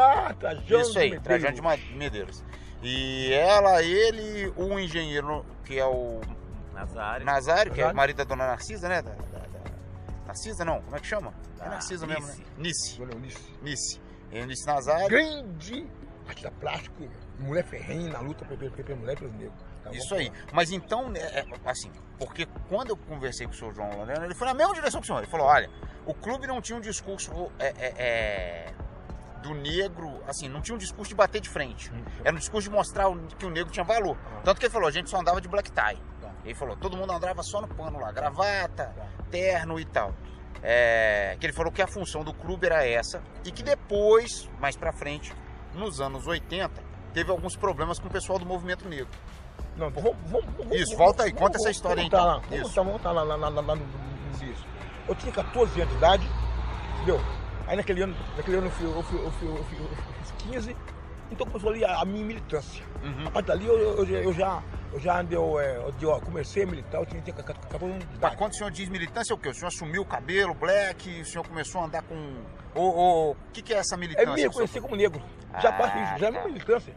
[0.80, 1.88] Isso aí, de Trajano Medeiros.
[1.88, 2.44] de Medeiros.
[2.82, 6.20] E ela, ele, o engenheiro, que é o
[6.74, 7.24] Nazário.
[7.24, 7.96] Nazário, que é Nazário.
[7.96, 9.00] marido da dona Narcisa, né?
[9.02, 11.32] Da, da- da- Narcisa não, como é que chama?
[11.60, 12.34] É Narcisa mesmo, né?
[12.58, 13.00] Nice.
[13.00, 13.38] Nice.
[13.62, 14.00] Nice.
[14.32, 15.08] Eunice Nazário.
[15.08, 15.86] Grande
[16.26, 19.62] artista plástico, mulher ferrenha na luta pela mulher e pelos negros.
[19.82, 19.90] tá?
[19.92, 20.32] Isso aí.
[20.52, 24.34] Mas então, né, é, assim, porque quando eu conversei com o senhor João Lorena, ele
[24.34, 25.18] foi na mesma direção que o senhor.
[25.18, 25.68] Ele falou: olha,
[26.06, 28.74] o clube não tinha um discurso é, é, é,
[29.42, 31.92] do negro, assim, não tinha um discurso de bater de frente.
[31.92, 34.16] Hum, Era um discurso de mostrar que o negro tinha valor.
[34.44, 35.98] Tanto que ele falou: a gente só andava de black tie.
[36.20, 36.30] Tá.
[36.44, 39.06] Ele falou: todo mundo andava só no pano lá, gravata, Tá.
[39.30, 40.14] terno e tal.
[40.62, 44.76] É, que ele falou que a função do clube era essa e que depois, mais
[44.76, 45.32] pra frente,
[45.74, 46.70] nos anos 80,
[47.12, 49.08] teve alguns problemas com o pessoal do movimento negro.
[49.76, 52.24] Não, vamos, vamos, vamos, Isso, volta aí, conta essa história aí, então.
[52.24, 52.98] Lá, vamos, Isso.
[53.02, 53.82] Tá lá, lá, lá, lá, no,
[54.42, 54.66] início.
[55.08, 56.28] Eu tinha 14 anos de idade,
[56.96, 57.20] entendeu?
[57.66, 59.88] Aí naquele ano, naquele ano eu, fui, eu, fui, eu, fui, eu, fui, eu
[60.20, 60.76] fiz 15,
[61.32, 62.84] então começou ali a, a minha militância.
[63.02, 63.26] Uhum.
[63.26, 66.66] A partir dali eu, eu, eu, já, eu já andei, eu, é, eu, comecei a
[66.66, 68.36] militar, eu tinha, tinha 14 anos de Mas idade.
[68.36, 69.48] quando o senhor diz militância, é o quê?
[69.48, 72.14] O senhor assumiu o cabelo, black, o senhor começou a andar com.
[72.74, 74.30] O que, que é essa É militância?
[74.30, 75.22] me que o reconhecer como negro.
[75.60, 76.44] Já Ah, basta isso, já é tá.
[76.48, 76.94] militância.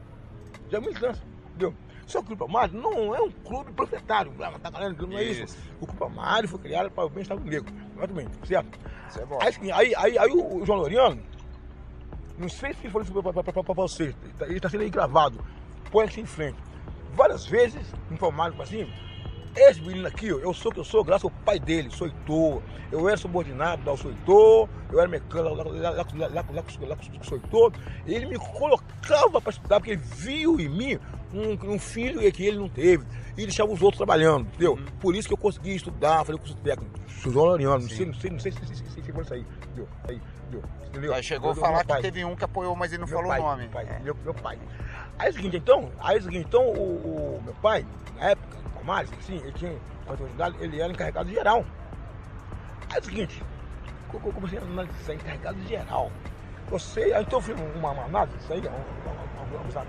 [0.70, 1.74] Já é militância, entendeu?
[2.06, 5.24] Só que o Clube Palmares não é um clube profetário, ah, tá galera, não é
[5.24, 5.44] isso.
[5.44, 5.58] Isso.
[5.82, 8.80] O Clube Palmares foi criado para o bem-estar do negro, exatamente, certo?
[9.10, 9.40] Isso é bom.
[9.42, 11.22] Aí, aí, aí, aí o o João Loriano,
[12.38, 15.40] não sei se falou isso para vocês, ele está sendo aí gravado,
[15.92, 16.58] põe aqui em frente.
[17.14, 18.92] Várias vezes informaram assim,
[19.56, 22.08] esse menino aqui, ó, eu sou o que eu sou graças ao pai dele, sou
[22.08, 22.62] Heitor.
[22.92, 26.28] Eu era subordinado ao sou Heitor, eu era mecânico lá, lá, lá, lá, lá, lá,
[26.28, 27.72] lá, lá com o sou Heitor.
[28.06, 31.00] E ele me colocava para estudar, porque ele viu em mim
[31.34, 33.06] um, um filho que ele não teve.
[33.38, 34.78] E deixava os outros trabalhando, entendeu?
[35.00, 37.00] Por isso que eu consegui estudar, falei curso técnico.
[37.08, 39.88] João Loriano, não sei, não sei, não sei se chegou isso aí, entendeu?
[40.08, 40.22] Aí,
[40.88, 41.14] entendeu?
[41.14, 43.40] Aí chegou a falar que teve um que apoiou, mas ele não Meu falou pai,
[43.40, 43.62] o nome.
[43.64, 44.00] Meu pai, É.
[44.00, 44.60] meu, meu pai.
[45.20, 47.86] Aí é o seguinte, então, aí é o seguinte, então o, o meu pai,
[48.16, 49.76] na época, o Palmares, assim, ele tinha
[50.60, 51.66] ele era encarregado geral.
[52.90, 53.44] Aí é o seguinte,
[54.14, 56.12] eu comecei a analisar encarregado geral.
[56.70, 59.86] Você, aí então eu fiz uma, análise, isso aí, um- um- um- vamos usar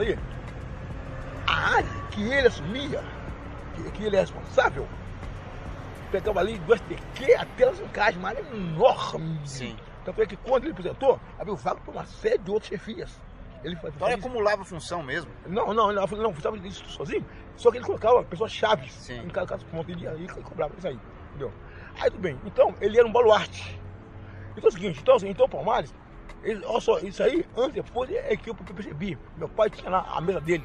[0.00, 0.18] aí.
[1.52, 3.04] A área que ele assumia,
[3.74, 4.88] que, que ele é responsável,
[6.10, 9.38] pegava ali do STQ até as encaixes, uma área enorme.
[9.44, 9.76] Sim.
[10.02, 13.20] Tanto é que quando ele apresentou, abriu vaga para uma série de outras chefias.
[13.62, 15.30] Ele fazia Então ele acumulava função mesmo.
[15.46, 17.24] Não, não, não, não, estava isso sozinho.
[17.54, 19.20] Só que ele colocava pessoas chaves Sim.
[19.20, 20.98] em cada caso ponto ele ia e cobrava isso aí.
[21.28, 21.52] Entendeu?
[22.00, 22.40] Aí tudo bem.
[22.46, 23.78] Então, ele era um baluarte.
[24.56, 25.94] Então é o seguinte, então, assim, então o Palmares,
[26.42, 29.18] ele, olha só, isso aí, antes e depois é que eu percebi.
[29.36, 30.64] Meu pai tinha lá a mesa dele.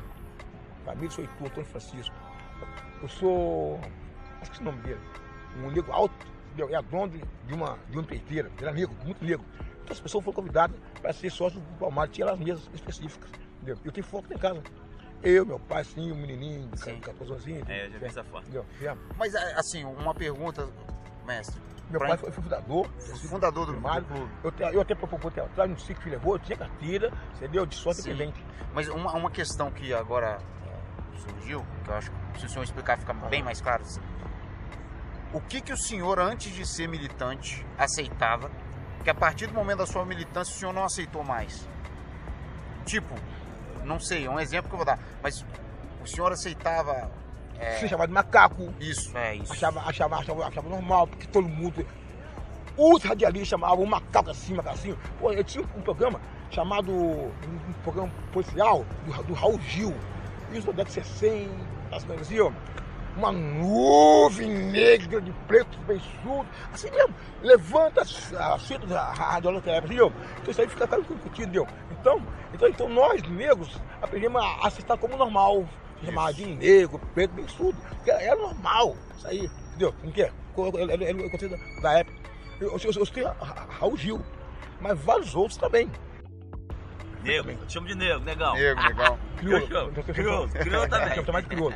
[0.88, 2.16] Família, sou Heitor, Antônio Francisco.
[3.02, 3.80] Eu sou.
[4.42, 5.00] Acho que é o nome dele.
[5.58, 6.14] Um negro alto,
[6.58, 7.12] é dono
[7.46, 9.46] de uma, de uma empreiteira, ele era negro, muito negro.
[9.84, 13.30] Então as pessoas foram convidadas para ser sócio do Palmares, tinha as mesas específicas.
[13.58, 13.78] Entendeu?
[13.84, 14.62] Eu tenho foto em casa.
[15.24, 17.00] Eu, meu pai, sim, o menininho, de Sim.
[17.00, 17.44] 14 anos.
[17.44, 18.46] assim, É, eu já vi essa foto.
[19.18, 20.70] Mas, assim, uma pergunta,
[21.26, 21.60] mestre.
[21.90, 22.88] Meu Pra- pai foi, foi fundador.
[23.28, 24.06] Fundador do, do primário.
[24.06, 24.32] clube.
[24.44, 27.66] Eu, eu até propus atrás, no ciclo que levou, eu tinha carteira, entendeu?
[27.66, 28.12] De sócio Sim.
[28.12, 28.46] independente.
[28.76, 30.57] Mas uma, uma questão que agora é,
[31.18, 33.84] surgiu, que eu acho que se o senhor explicar fica bem mais claro.
[33.84, 34.02] assim.
[35.34, 38.50] O que, que o senhor, antes de ser militante, aceitava,
[39.04, 41.68] que a partir do momento da sua militância o senhor não aceitou mais?
[42.86, 43.14] Tipo,
[43.84, 45.46] não sei, é um exemplo que eu vou dar, mas
[46.02, 47.12] o senhor aceitava
[47.60, 48.74] é, Se chamava de macaco.
[48.80, 49.52] isso, é isso.
[49.52, 51.86] Achava, achava, achava, achava normal, porque todo mundo.
[52.78, 54.96] Os radialistas chamavam um macaco assim, macaco assim.
[55.20, 56.92] Pô, eu tinha um programa chamado.
[56.92, 57.32] Um,
[57.70, 59.96] um programa policial do, do Raul Gil.
[60.52, 61.50] Isso na década de 60,
[61.92, 62.52] assim, assim, ó.
[63.18, 67.14] Uma nuvem negra de preto beiçudo, assim mesmo.
[67.42, 70.12] Levanta as as fitas da radiológica, assim, ó.
[70.40, 71.68] Então isso aí fica fica discutido, entendeu?
[72.00, 72.22] Então,
[72.54, 75.68] então, então nós, negros, aprendemos a aceitar como normal.
[76.06, 77.76] Chamar de negro, preto, beiçudo.
[78.04, 79.96] Que era, era normal, isso aí, entendeu?
[80.04, 80.12] Não
[81.26, 82.18] o conceito da- época.
[82.62, 83.04] Eu, eu, eu, eu
[83.42, 84.22] Ra- Raul Gil,
[84.80, 85.90] mas vários outros também.
[87.24, 88.54] Nego, eu te chamo de nego, negão.
[88.56, 89.20] Nego, legal.
[89.38, 89.68] Crioulo.
[90.04, 91.10] Crioulo, crioulo também.
[91.10, 91.76] eu chamo mais de crioulo.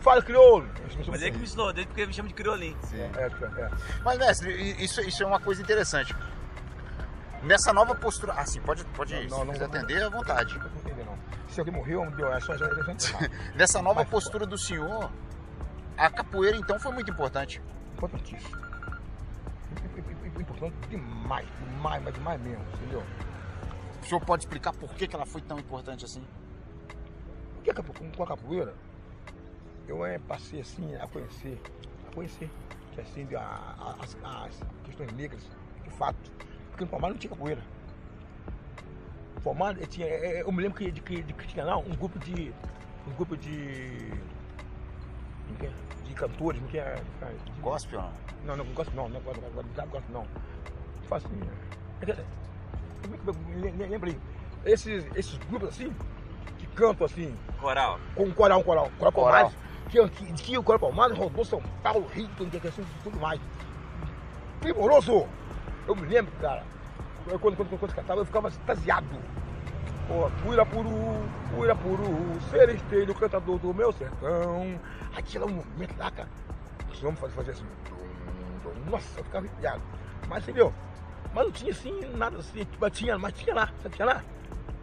[0.00, 0.68] Fala crioulo.
[1.08, 2.76] Mas ele que me ensinou, desde porque me chama de criolinho.
[2.84, 3.00] Sim.
[3.00, 3.70] É, é, é.
[4.04, 6.14] Mas, mestre, isso, isso é uma coisa interessante.
[7.42, 8.34] Nessa nova postura.
[8.36, 10.54] Ah, sim, pode, pode Não, não, não atender à vontade.
[10.58, 11.18] Não vou entender, não.
[11.48, 13.30] Se alguém morreu, deu, é só, enterrar.
[13.54, 15.10] Nessa nova Mas- postura do senhor,
[15.96, 17.60] a capoeira então foi muito importante.
[17.94, 18.66] Importantíssimo.
[20.38, 23.02] Importante demais, demais, mas demais mesmo, entendeu?
[24.06, 26.22] O senhor pode explicar por que, que ela foi tão importante assim?
[27.56, 27.72] Porque
[28.16, 28.72] com a capoeira,
[29.88, 31.60] eu é, passei assim a conhecer,
[32.08, 32.48] a conhecer,
[32.92, 33.96] que assim, a- a-
[34.44, 35.42] as, questões negras,
[35.82, 36.30] de fato.
[36.68, 37.60] Porque no Palmares não tinha capoeira.
[39.34, 41.76] No Palmares eh, tinha, eh, eu me lembro que, de, que, de que tinha lá
[41.76, 42.54] um grupo de,
[43.08, 44.20] um grupo de,
[45.62, 45.72] é?
[46.04, 46.84] de cantores, não tinha.
[46.94, 48.56] de- Gospel, não?
[48.56, 50.26] Não, não gosto não, não gosto, não não.
[51.02, 52.45] Tipo assim.
[53.88, 54.18] Lembra aí?
[54.64, 55.94] Esses, esses grupos assim,
[56.58, 57.98] que cantam assim, Coral.
[58.14, 59.32] com coral, coral, coral Coral.
[59.32, 59.56] Palmares,
[59.88, 63.40] que, que, que o coral Palmares rodou São Paulo, Rio, que assim, tudo mais.
[64.60, 65.26] Primoroso!
[65.86, 66.64] Eu me lembro, cara,
[67.28, 69.06] eu, quando, quando, quando, cantava, eu ficava extasiado.
[70.08, 70.88] Pô, Uirapuru,
[71.56, 74.78] Uirapuru, seresteiro, cantador do meu sertão.
[75.16, 76.28] Aquilo é um momento lá, cara.
[76.92, 77.64] Os homens faziam fazer assim.
[78.88, 79.82] Nossa, eu ficava arrepiado.
[80.28, 80.72] Mas entendeu?
[81.36, 82.66] Mas não tinha assim, nada assim.
[82.80, 83.94] Mas tinha, mas tinha lá, sabe?
[83.94, 84.24] Tinha lá.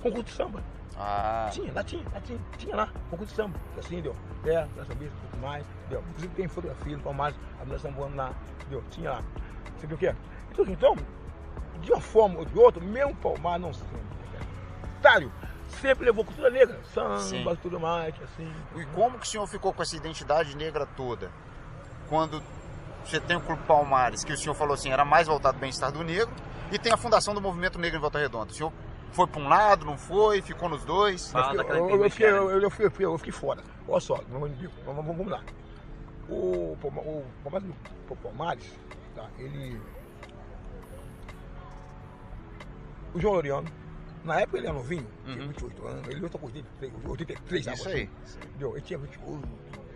[0.04, 0.64] Concurso de samba.
[0.96, 3.60] Ah, Tinha, lá tinha, lá tinha, tinha lá, concurso de samba.
[3.76, 4.16] Assim, deu.
[4.46, 6.04] É, nessa vez, tudo mais, deu.
[6.10, 8.32] Inclusive tem fotografia do Palmares, a mulher sambando lá,
[8.70, 9.24] deu, tinha lá.
[9.80, 10.14] Você viu o quê?
[10.52, 10.96] Então, então,
[11.82, 14.14] de uma forma ou de outra, mesmo Palmares não sempre.
[15.02, 15.32] Tário,
[15.82, 17.20] sempre levou cultura negra, Sim.
[17.20, 18.54] samba, tudo mais, assim.
[18.76, 21.32] e como que o senhor ficou com essa identidade negra toda?
[22.08, 22.44] Quando
[23.06, 25.92] você tem o Clube Palmares, que o senhor falou assim, era mais voltado ao bem-estar
[25.92, 26.34] do negro,
[26.72, 28.52] e tem a fundação do Movimento Negro em Volta Redonda.
[28.52, 28.72] O senhor
[29.12, 31.32] foi para um lado, não foi, ficou nos dois?
[31.32, 33.62] Fala Eu, daquela eu, eu, fiquei, entrevista, eu, eu, fiquei, eu, fiquei, eu fiquei fora.
[33.88, 34.52] Olha só, vamos,
[34.86, 35.44] vamos, vamos lá.
[36.30, 36.78] O, o,
[37.44, 37.70] Palmares,
[38.10, 38.72] o Palmares,
[39.14, 39.80] tá, ele.
[43.14, 43.68] O João Loriano,
[44.24, 45.48] na época ele era novinho, tinha Uhum.
[45.50, 48.10] 28 anos, ele coisa dele, 83 Isso água, aí.
[48.24, 48.72] assim, entendeu?
[48.72, 49.50] Ele tinha 28,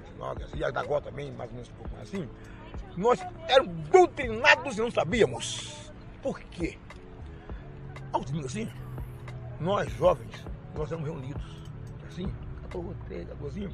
[0.06, 2.30] 29, assim, e a da Gó também, mais ou menos um pouco mais assim.
[2.98, 5.92] Nós éramos doutrinados e não sabíamos.
[6.22, 6.78] Por quê?
[8.12, 8.68] Domingos assim,
[9.60, 10.46] nós jovens,
[10.76, 11.44] nós éramos reunidos,
[12.08, 12.28] assim,
[12.64, 13.70] 14, 13, 14,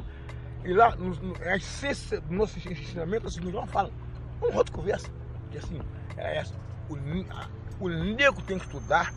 [0.65, 3.95] e lá, no, no, a essência do nosso ensinamento é o seguinte, nós falamos,
[4.39, 5.09] vamos outra conversa,
[5.49, 5.79] que assim,
[6.17, 6.53] é essa,
[6.89, 6.95] o,
[7.31, 7.49] a-
[7.79, 9.13] o negro tem que estudar,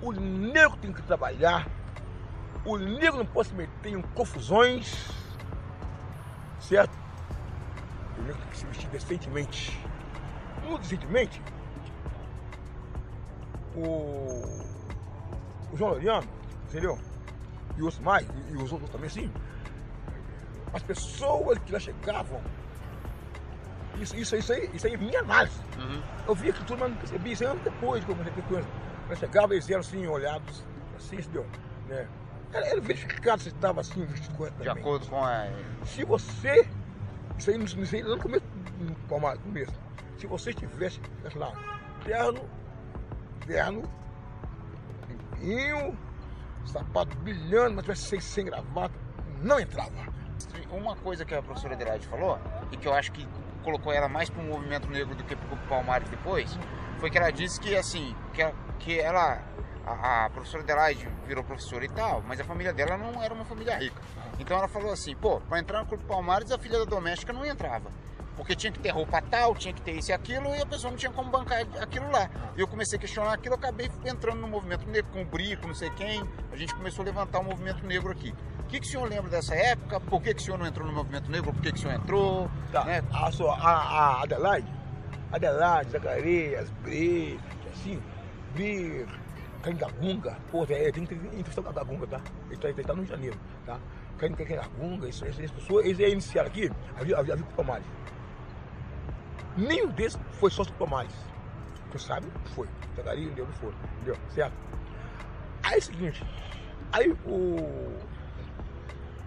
[0.00, 1.68] o negro tem que trabalhar,
[2.64, 5.10] o negro não pode se meter em confusões,
[6.60, 7.01] certo?
[8.18, 9.78] O negro tem que se vestir decentemente.
[10.64, 11.42] Muito decentemente,
[13.74, 14.42] o,
[15.72, 16.28] o João Loriano,
[16.68, 16.98] entendeu?
[17.76, 19.32] E outros mais, e, os outros também assim.
[20.72, 22.40] As pessoas que lá chegavam,
[24.00, 25.60] isso, isso, isso, aí, isso aí é minha análise.
[25.78, 26.02] Uhum.
[26.26, 27.32] Eu vi que tudo, mas não percebi.
[27.32, 28.68] Isso aí depois que eu comecei a ter coisa.
[29.06, 30.64] Quando chegava, eles eram assim, olhados,
[30.96, 31.46] assim, entendeu?
[31.88, 32.08] Né?
[32.52, 34.78] Era, era verificado se estava assim, vestido De corretamente.
[34.78, 35.46] acordo com a...
[35.84, 36.68] Se você.
[37.42, 38.44] Isso aí, isso aí no começo,
[38.78, 38.94] no
[39.40, 39.72] começo.
[40.16, 41.52] Se você tivesse, sei lá,
[42.04, 42.48] terno,
[43.44, 43.82] terno,
[45.08, 45.98] limpinho,
[46.64, 48.94] sapato brilhando, mas tivesse sem, sem gravata,
[49.42, 49.90] não entrava.
[50.70, 52.38] Uma coisa que a professora Adelaide falou,
[52.70, 53.26] e que eu acho que
[53.64, 56.56] colocou ela mais para o movimento negro do que para o Palmares depois,
[57.00, 59.42] foi que ela disse que assim, que ela, que ela
[59.84, 63.44] a, a professora Adelaide virou professora e tal, mas a família dela não era uma
[63.44, 64.00] família rica.
[64.42, 67.46] Então ela falou assim, pô, para entrar no Clube Palmares a filha da doméstica não
[67.46, 67.90] entrava.
[68.36, 70.90] Porque tinha que ter roupa tal, tinha que ter isso e aquilo, e a pessoa
[70.90, 72.28] não tinha como bancar aquilo lá.
[72.56, 75.74] E eu comecei a questionar aquilo, acabei entrando no movimento negro, com o Brico, não
[75.74, 76.24] sei quem.
[76.50, 78.34] A gente começou a levantar o movimento negro aqui.
[78.58, 80.00] O que, que o senhor lembra dessa época?
[80.00, 81.52] Por que, que o senhor não entrou no movimento negro?
[81.52, 82.50] Por que, que o senhor entrou?
[82.72, 82.84] Tá.
[82.84, 83.04] Né?
[83.12, 84.72] A, sua, a, a Adelaide,
[85.30, 87.38] Adelaide, Zacarias, Bre,
[87.70, 88.02] assim,
[88.54, 89.06] Bre,
[89.62, 92.20] Cangagunga, pô, é, tem que entrevistar o tá?
[92.50, 93.78] Ele tá, ele tá no Rio de Janeiro, tá?
[94.30, 97.86] Cangagunga, isso, essas pessoas, eles iniciaram aqui, a Vila a Vila Palmares.
[99.56, 101.12] Nenhum desses foi sócio do Palmares.
[101.90, 102.26] Tu sabe?
[102.54, 102.66] Foi.
[102.96, 103.46] Zacarias, entendeu?
[103.46, 103.72] Não foi.
[103.96, 104.16] Entendeu?
[104.30, 104.52] Certo?
[105.62, 106.24] Aí é o seguinte,
[106.92, 108.02] aí o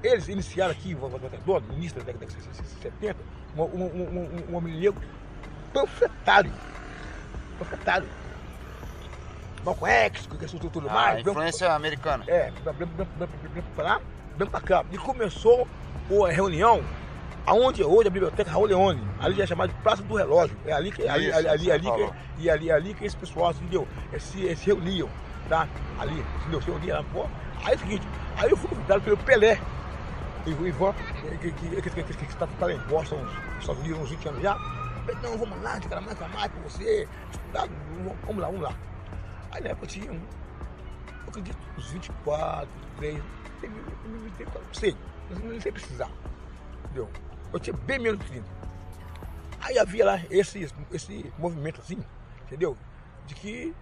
[0.04, 2.34] eles iniciaram aqui, Volta Redonda, no início da década de
[2.82, 3.16] 70,
[3.58, 5.02] um, um, um, um, um homem negro
[5.74, 6.52] panfletário.
[7.58, 8.08] Panfletário.
[9.64, 11.24] Malcolm X, que isso tudo A mais.
[11.24, 12.24] branco- influência americana.
[12.28, 12.52] é,
[13.76, 14.02] pra lá,
[14.36, 14.86] branco pra cá.
[14.92, 15.68] E começou
[16.26, 16.84] a reunião
[17.46, 19.08] aonde é hoje a biblioteca Raul Leone.
[19.20, 20.58] Ali é chamado de Praça do Relógio.
[20.66, 23.88] É ali que ali, ali, ali, ali que, e ali, ali que esse pessoal entendeu?
[24.12, 25.10] É, se, é, se reuniam,
[25.48, 25.68] tá?
[26.00, 26.62] Ali, entendeu?
[26.62, 27.26] Se reuniam lá, pô.
[27.64, 28.08] Aí é o seguinte,
[28.38, 29.60] aí eu fui convidado pelo Pelé.
[30.46, 30.94] E Ivan,
[31.42, 34.56] que, que, que, que, está tá em Boston, nos Estados Unidos, uns 20 anos já.
[35.24, 37.08] Não, vamos lá, de mais pra mais pra você.
[37.32, 37.68] Estudar,
[38.26, 38.74] vamos lá, vamos lá.
[39.52, 42.68] Aí na época tinha um, eu acredito, uns 24,
[43.00, 43.24] 23,
[43.62, 44.46] tem- tem-
[44.78, 44.98] tem-
[45.44, 46.10] não sei, precisar.
[46.86, 47.10] Entendeu?
[47.52, 48.48] Eu tinha bem menos de 30.
[49.62, 51.98] Aí havia lá esse, esse movimento assim,
[52.46, 52.78] entendeu?
[53.26, 53.74] De que,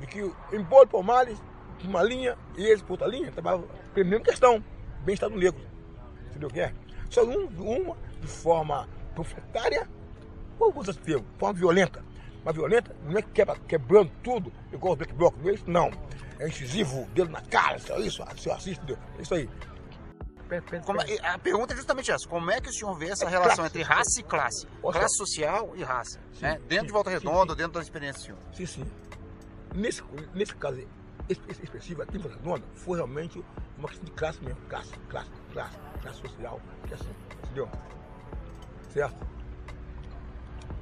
[0.00, 1.42] de que em Bolo Palmares,
[1.84, 4.62] uma linha, e eles por outra linha, trabalhavam pela mesma questão,
[5.04, 5.60] bem-estar do negro.
[6.30, 6.72] Entendeu o que é?
[7.10, 9.88] Só um, uma de forma panfletária,
[10.58, 12.04] ou usa esse termo, forma violenta.
[12.44, 15.64] Mas violenta não é quebra, quebrando tudo, igual o Black Block, não é isso?
[15.68, 15.90] Não.
[16.38, 18.98] É incisivo, dedo na cara, só isso, você assiste, entendeu?
[19.18, 19.48] É isso aí.
[20.84, 23.28] Como é- a pergunta é justamente essa: como é que o senhor vê essa É
[23.28, 23.70] relação classe.
[23.70, 24.66] entre raça e classe?
[24.80, 26.20] Classe social e raça.
[26.34, 26.60] Sim, né?
[26.68, 27.56] Dentro sim, de Volta Redonda, sim.
[27.58, 28.38] dentro da experiência do senhor.
[28.52, 28.84] Sim, sim.
[29.74, 30.02] Nesse,
[30.34, 30.78] nesse caso
[31.28, 33.44] es- es- específico aqui em Volta Redonda, foi realmente
[33.76, 34.60] uma questão de classe mesmo.
[34.68, 36.60] Classe, classe, classe, classe social.
[36.86, 37.10] Que é assim,
[37.44, 37.68] entendeu?
[38.92, 39.26] Certo?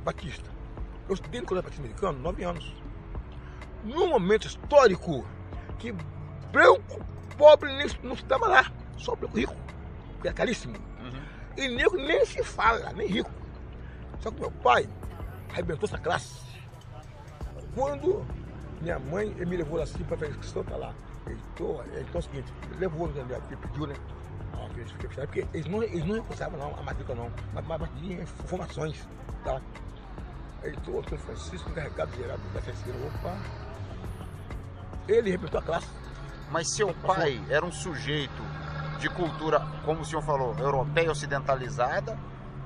[0.04, 0.50] Batista.
[1.08, 2.74] Eu estudei no Colégio Batista Americano nove anos.
[3.82, 5.26] Num momento histórico
[5.78, 5.92] que
[6.52, 7.04] branco,
[7.36, 8.72] pobre, nem, não estava lá.
[8.96, 9.54] Só branco rico.
[10.20, 10.74] Que era caríssimo.
[11.56, 13.30] E negro nem se fala, nem rico.
[14.20, 14.88] Só que meu pai
[15.52, 16.42] arrebentou essa classe.
[17.74, 18.24] Quando
[18.80, 20.94] minha mãe ele me levou assim para fazer inscrição, tá lá.
[21.26, 23.24] Então, então é o seguinte, levou, né,
[23.62, 23.94] pediu, né?
[25.14, 29.08] Porque eles não, eles não recusavam não, a matrícula não, mas, mas, mas tinha informações,
[29.44, 29.60] tá?
[30.62, 33.63] Heitor Antônio Francisco, encarregado geral da terceira, opa.
[35.08, 35.88] Ele arrebentou a classe.
[36.50, 38.42] Mas seu pai era um sujeito
[38.98, 42.18] de cultura, como o senhor falou, europeia ocidentalizada,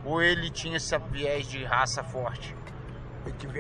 [0.05, 2.55] ou ele tinha esse viés de raça forte?
[3.24, 3.51] Ele tinha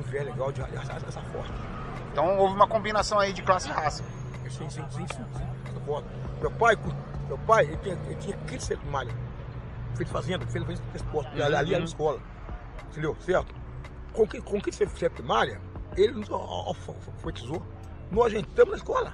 [0.00, 1.52] um viés, legal de raça, raça forte.
[2.12, 4.04] Então houve uma combinação aí de classe e raça.
[4.48, 5.74] Sim, sim, sim, sim.
[5.74, 6.08] Concordo.
[6.40, 6.78] Meu pai,
[7.26, 9.12] meu pai, ele tinha, ele tinha 15 centros de malha.
[9.96, 11.42] Fez fazenda, fez, fez transporte.
[11.42, 12.20] Ali, ali na escola.
[12.90, 13.16] Entendeu?
[13.20, 13.54] Certo?
[14.12, 15.60] Com que, com que centro de malha,
[15.96, 17.62] ele nos alfabetizou.
[18.10, 19.12] Nós entramos na escola.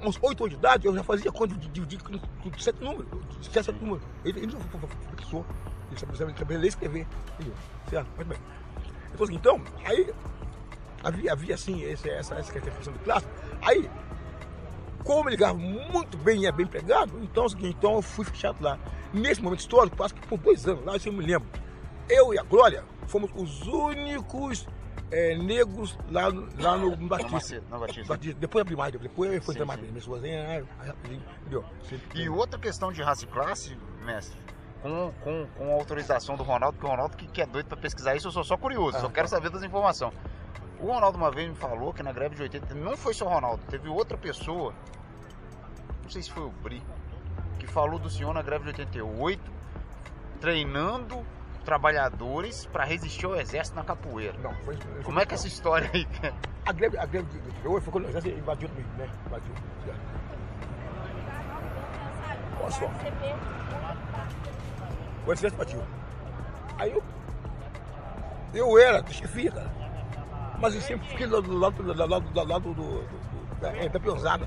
[0.00, 3.06] Com uns 8 anos de idade, eu já fazia conta de dividir de sete números.
[3.40, 4.04] De sete números.
[4.24, 5.44] Ele, ele nos alfabetizou.
[5.90, 7.06] Ele sabia, sabia ler e escrever.
[7.88, 8.08] Certo?
[8.16, 8.38] Muito bem.
[9.12, 10.14] Então, assim, então aí
[11.02, 13.26] havia, havia assim, esse, essa, essa questão de classe.
[13.62, 13.90] Aí,
[15.04, 18.62] como ele ganhava muito bem e é bem empregado, então, é então eu fui fechado
[18.62, 18.78] lá.
[19.12, 21.48] Nesse momento histórico, quase que por dois anos, lá eu me lembro.
[22.08, 24.66] Eu e a Glória fomos os únicos
[25.10, 27.62] eh, negros lá, no- lá no, no Batista.
[27.70, 28.04] Na Batista.
[28.14, 28.38] Batista.
[28.40, 31.64] Depois abri mais, depois foi aí, rapidinho, entendeu?
[32.14, 34.38] E outra questão de raça e classe, mestre,
[34.82, 37.76] com, com, com a autorização do Ronaldo, porque o Ronaldo que, que é doido pra
[37.76, 39.36] pesquisar isso, eu sou só curioso, Ah, só quero tá.
[39.36, 40.12] saber das informações.
[40.80, 43.28] O Ronaldo uma vez me falou que na greve de 80, não foi só o
[43.28, 44.72] Ronaldo, teve outra pessoa,
[46.04, 46.82] não sei se foi o Bri,
[47.58, 49.42] que falou do senhor na greve de 88,
[50.40, 51.24] treinando
[51.68, 54.32] trabalhadores para resistir ao exército na capoeira.
[54.38, 56.08] Não, foi, foi Como é que é essa história aí?
[56.64, 59.10] A greve, a greve de, de, hoje foi quando o exército invadiu também, né?
[59.26, 59.54] Invadiu.
[62.62, 62.90] Olha só.
[65.26, 65.82] O exército invadiu.
[66.78, 67.02] Aí eu.
[68.54, 69.70] Eu era chefia, cara.
[70.58, 73.04] Mas eu sempre fiquei do do lado, do lado, do lado do,
[73.60, 74.46] da, é, da peãozada.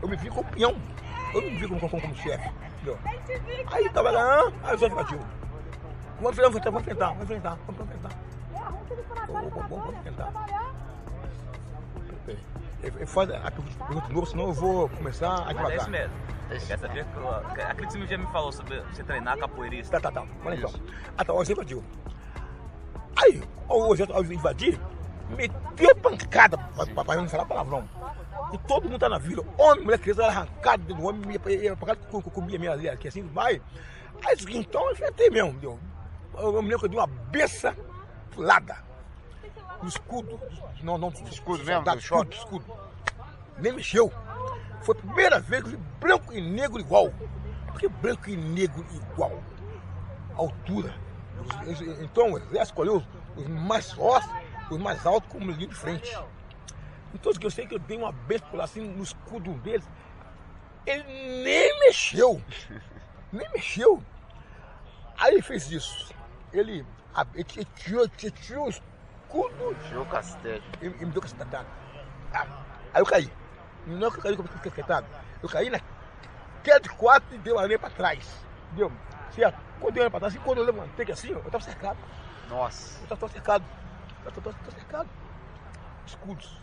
[0.00, 0.76] Eu me vi como peão.
[1.34, 2.50] Eu não me vi como, como, como chefe.
[3.72, 5.45] Aí tava lá, aí o exército invadiu.
[6.20, 8.10] Vamos enfrentar, vamos enfrentar, vamos enfrentar, vamos enfrentar.
[9.28, 10.32] Vamos, vamos, vamos enfrentar.
[12.82, 15.54] Ele ele faz a pergunta pergunta de novo, senão eu vou começar a Mas é
[15.54, 15.76] devagar.
[15.78, 16.14] isso mesmo.
[16.48, 17.04] Quer saber?
[17.04, 17.28] que eu-
[17.68, 19.98] Aquilo que você já me falou sobre você treinar capoeirista.
[20.00, 20.26] Tá, tá, tá.
[20.44, 20.70] Olha então.
[21.18, 21.84] Ah, tá, o exército invadiu.
[23.22, 24.78] Aí, o ao invadir,
[25.30, 27.88] meteu pancada, pra, pra, pra não falar palavrão.
[28.52, 31.96] E todo mundo tá na vila, homem, mulher, criança, era arrancado do homem, ia, pra
[31.96, 33.60] com- com- comia minha ali, aqui assim, vai.
[34.24, 35.78] Aí, então, eu enfrentei mesmo, entendeu?
[36.36, 37.76] Eu, me lembro que eu dei uma beça
[38.30, 38.76] pulada.
[39.82, 40.40] No escudo.
[40.82, 42.64] Não, não, Escudo mesmo, soldado, escudo, escudo.
[43.58, 44.12] Nem mexeu.
[44.82, 47.12] Foi a primeira vez que eu vi branco e negro igual.
[47.66, 49.42] Por que branco e negro igual?
[50.36, 50.94] altura.
[52.00, 53.06] Então o exército escolheu os,
[53.36, 54.30] os mais fortes,
[54.70, 56.16] os mais altos como linha de frente.
[57.14, 59.88] Então eu sei que eu dei uma besta por lá assim no escudo deles.
[60.84, 61.02] Ele
[61.42, 62.40] nem mexeu.
[63.32, 64.00] Nem mexeu.
[65.18, 66.14] Aí ele fez isso.
[66.58, 66.86] Ele,
[67.34, 70.62] ele tirou, ele tirou o escudo Tirou o castelo.
[70.80, 71.66] e, e me deu cacetada.
[72.32, 72.46] Ah,
[72.94, 73.30] aí eu caí.
[73.86, 75.06] Não é que eu caí como cacetada.
[75.42, 75.80] Eu caí na
[76.62, 78.44] queda de quatro e deu a areia pra trás.
[78.68, 78.90] Entendeu?
[79.30, 79.58] Certo?
[79.80, 81.98] Quando areia pra trás, assim, quando eu levantei assim, eu tava cercado.
[82.48, 83.00] Nossa.
[83.02, 83.64] Eu tava cercado.
[84.24, 85.08] Eu tava, tava cercado.
[86.06, 86.60] Escudos.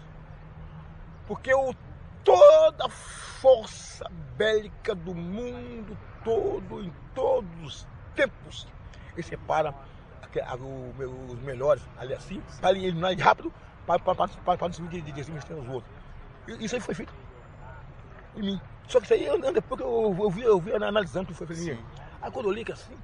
[1.27, 1.73] Porque o,
[2.23, 8.67] toda a força bélica do mundo todo, em todos os tempos,
[9.15, 9.73] ele separa
[10.21, 10.93] aque- a- o-
[11.29, 13.53] os melhores ali assim, para ele eliminar rápido,
[13.85, 13.99] para,
[14.67, 15.93] não subir de, de, cima os outros.
[16.47, 17.13] E Isso aí foi feito
[18.35, 18.61] em mim.
[18.87, 21.47] Só que isso aí, eu- depois que eu, eu, vi, eu vi analisando que foi
[21.47, 21.85] feito em mim.
[22.21, 22.97] Aí quando eu li que assim,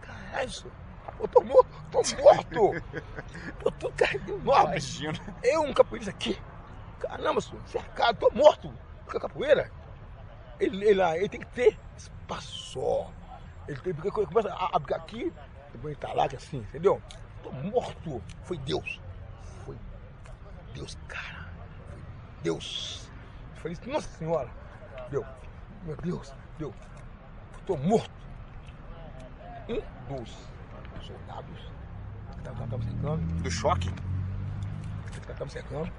[0.00, 0.70] caralho, isso-
[1.18, 2.74] eu tô morto, tô morto!
[3.64, 4.70] eu tô carregando enorme.
[4.70, 5.18] Imagina.
[5.42, 6.38] Eu, um capoeirista aqui,
[7.00, 8.72] caramba, senhor, cercado, tô morto.
[9.04, 9.70] Porque a capoeira,
[10.58, 13.06] ele, ele, ele tem que ter espaço.
[13.68, 15.32] Ele tem, porque quando começa a, a ficar aqui,
[15.72, 17.00] depois ele tá lá, que assim, entendeu?
[17.42, 18.22] Tô morto.
[18.44, 19.00] Foi Deus.
[19.64, 19.76] Foi
[20.74, 21.48] Deus, cara.
[21.88, 22.02] Foi
[22.42, 23.10] Deus.
[23.56, 24.50] Eu falei, nossa senhora.
[25.10, 25.24] Deu.
[25.84, 26.72] Meu Deus, deu.
[27.58, 28.10] estou morto.
[29.68, 29.80] Um
[30.16, 30.30] dos
[31.06, 31.72] soldados
[32.32, 33.90] que estavam me cercando, Do choque?
[33.90, 35.92] que estavam me cercando,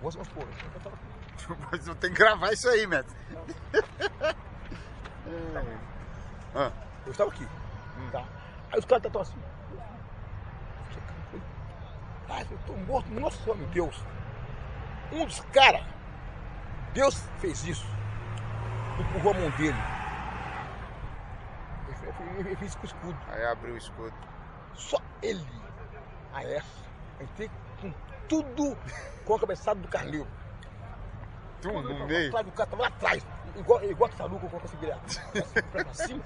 [0.00, 0.98] Vamos vamos supor, eu tava
[1.70, 3.14] Mas eu tenho que gravar isso aí, Neto.
[6.54, 6.70] Ah,
[7.04, 7.46] Eu estava aqui.
[8.12, 8.24] Tá?
[8.72, 9.38] Aí os caras estavam assim.
[12.28, 14.02] Ah, eu tô morto, nossa, meu Deus.
[15.12, 15.82] Um dos caras,
[16.92, 17.86] Deus fez isso.
[18.98, 19.76] Empurrou a mão dele.
[22.48, 23.18] Eu fiz com o escudo.
[23.28, 24.14] aí abriu o escudo.
[24.74, 25.46] Só ele.
[26.34, 26.84] A essa.
[27.20, 27.50] Entrei
[27.80, 27.92] com
[28.28, 28.76] tudo
[29.24, 30.26] com a cabeçada do Carlinho.
[31.62, 32.28] Tu Quando eu no meio.
[32.28, 33.26] atrás do cara, tava lá atrás.
[33.58, 34.98] Igual, igual que Saluco com essa virar.
[35.72, 36.22] Pra pra cima.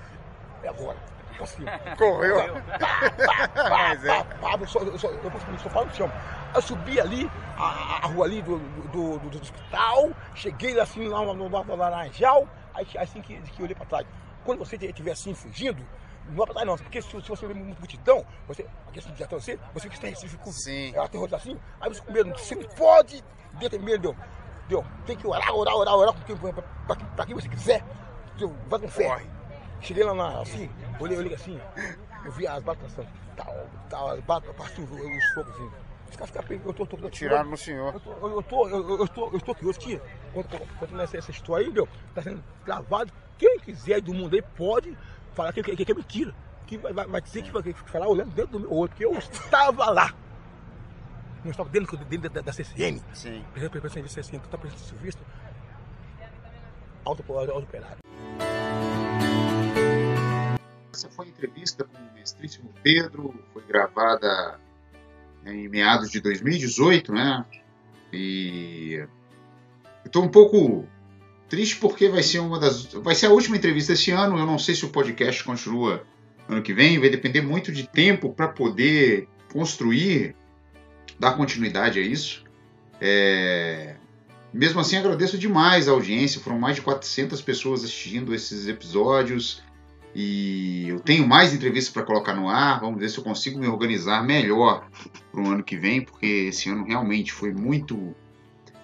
[0.62, 0.98] É agora.
[1.36, 1.70] Pra cima.
[1.96, 2.36] Correu.
[2.78, 4.08] Pá, Mas é.
[4.08, 6.10] pá, pá, eu só, eu só, eu só falo no chão.
[6.54, 11.24] Eu subi ali, a, a rua ali do, do, do, do hospital, cheguei assim lá
[11.24, 14.06] no, no, no Laranjal, aí assim que, que eu olhei pra trás.
[14.44, 15.86] Quando você estiver assim fugindo,
[16.28, 19.14] não vai pra trás não, porque se, se você ver uma multidão, você, porque assim,
[19.16, 20.92] já você, você que está em Recife, Sim.
[20.94, 23.22] é aterrorizado assim, aí você com medo, você não pode
[23.58, 24.16] ter medo,
[24.70, 24.82] deu.
[24.82, 27.84] Deu, tem que orar, orar, orar, orar, pra, quem- você quiser,
[28.38, 29.08] deu, vai com fé.
[29.08, 29.26] Corre.
[29.80, 31.60] Cheguei lá na, assim, olhei, olhei assim,
[32.24, 35.70] eu vi as balas passando, tal, tal, as balas passando os, os fogos assim.
[36.10, 37.94] Os caras ficam eu tô, tô, tô, Tiraram no senhor.
[37.94, 40.00] eu tô, eu, tô, eu, eu tô, eu estou aqui hoje aqui,
[40.78, 43.12] contando essa, essa história aí, meu, tá sendo gravado.
[43.38, 44.96] Quem quiser do mundo aí pode
[45.32, 46.34] falar que, que, que é mentira.
[46.66, 49.04] Que vai, vai, vai dizer que vai que falar olhando dentro do meu olho, porque
[49.04, 50.12] eu estava lá.
[51.44, 53.00] Não estava dentro, dentro da, da CCM.
[53.14, 53.44] Sim.
[53.52, 55.18] Presidente da CCM, tu tá presidente de serviço.
[57.04, 57.98] Auto, auto operário.
[60.92, 64.60] Essa foi a entrevista com o mestríssimo Pedro, foi gravada
[65.46, 67.44] em meados de 2018, né?
[68.12, 69.02] E
[70.12, 70.86] tô um pouco
[71.48, 74.58] triste porque vai ser uma das vai ser a última entrevista esse ano, eu não
[74.58, 76.04] sei se o podcast continua
[76.48, 80.34] ano que vem, vai depender muito de tempo para poder construir,
[81.20, 82.44] dar continuidade a isso.
[83.00, 83.94] É,
[84.52, 89.62] Mesmo assim, agradeço demais a audiência, foram mais de 400 pessoas assistindo esses episódios.
[90.12, 92.80] E eu tenho mais entrevistas para colocar no ar.
[92.80, 94.88] Vamos ver se eu consigo me organizar melhor
[95.30, 98.12] para o ano que vem, porque esse ano realmente foi muito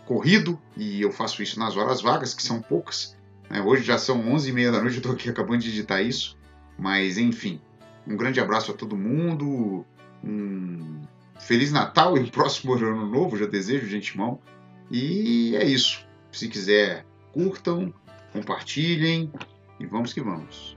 [0.06, 3.16] corrido e eu faço isso nas horas vagas, que são poucas.
[3.50, 3.60] né?
[3.60, 6.38] Hoje já são 11h30 da noite, eu estou aqui acabando de editar isso.
[6.78, 7.60] Mas enfim,
[8.06, 9.84] um grande abraço a todo mundo.
[10.22, 11.00] Um
[11.40, 14.40] Feliz Natal e um próximo ano novo, já desejo de antemão.
[14.90, 16.06] E é isso.
[16.30, 17.92] Se quiser, curtam,
[18.32, 19.30] compartilhem
[19.80, 20.76] e vamos que vamos.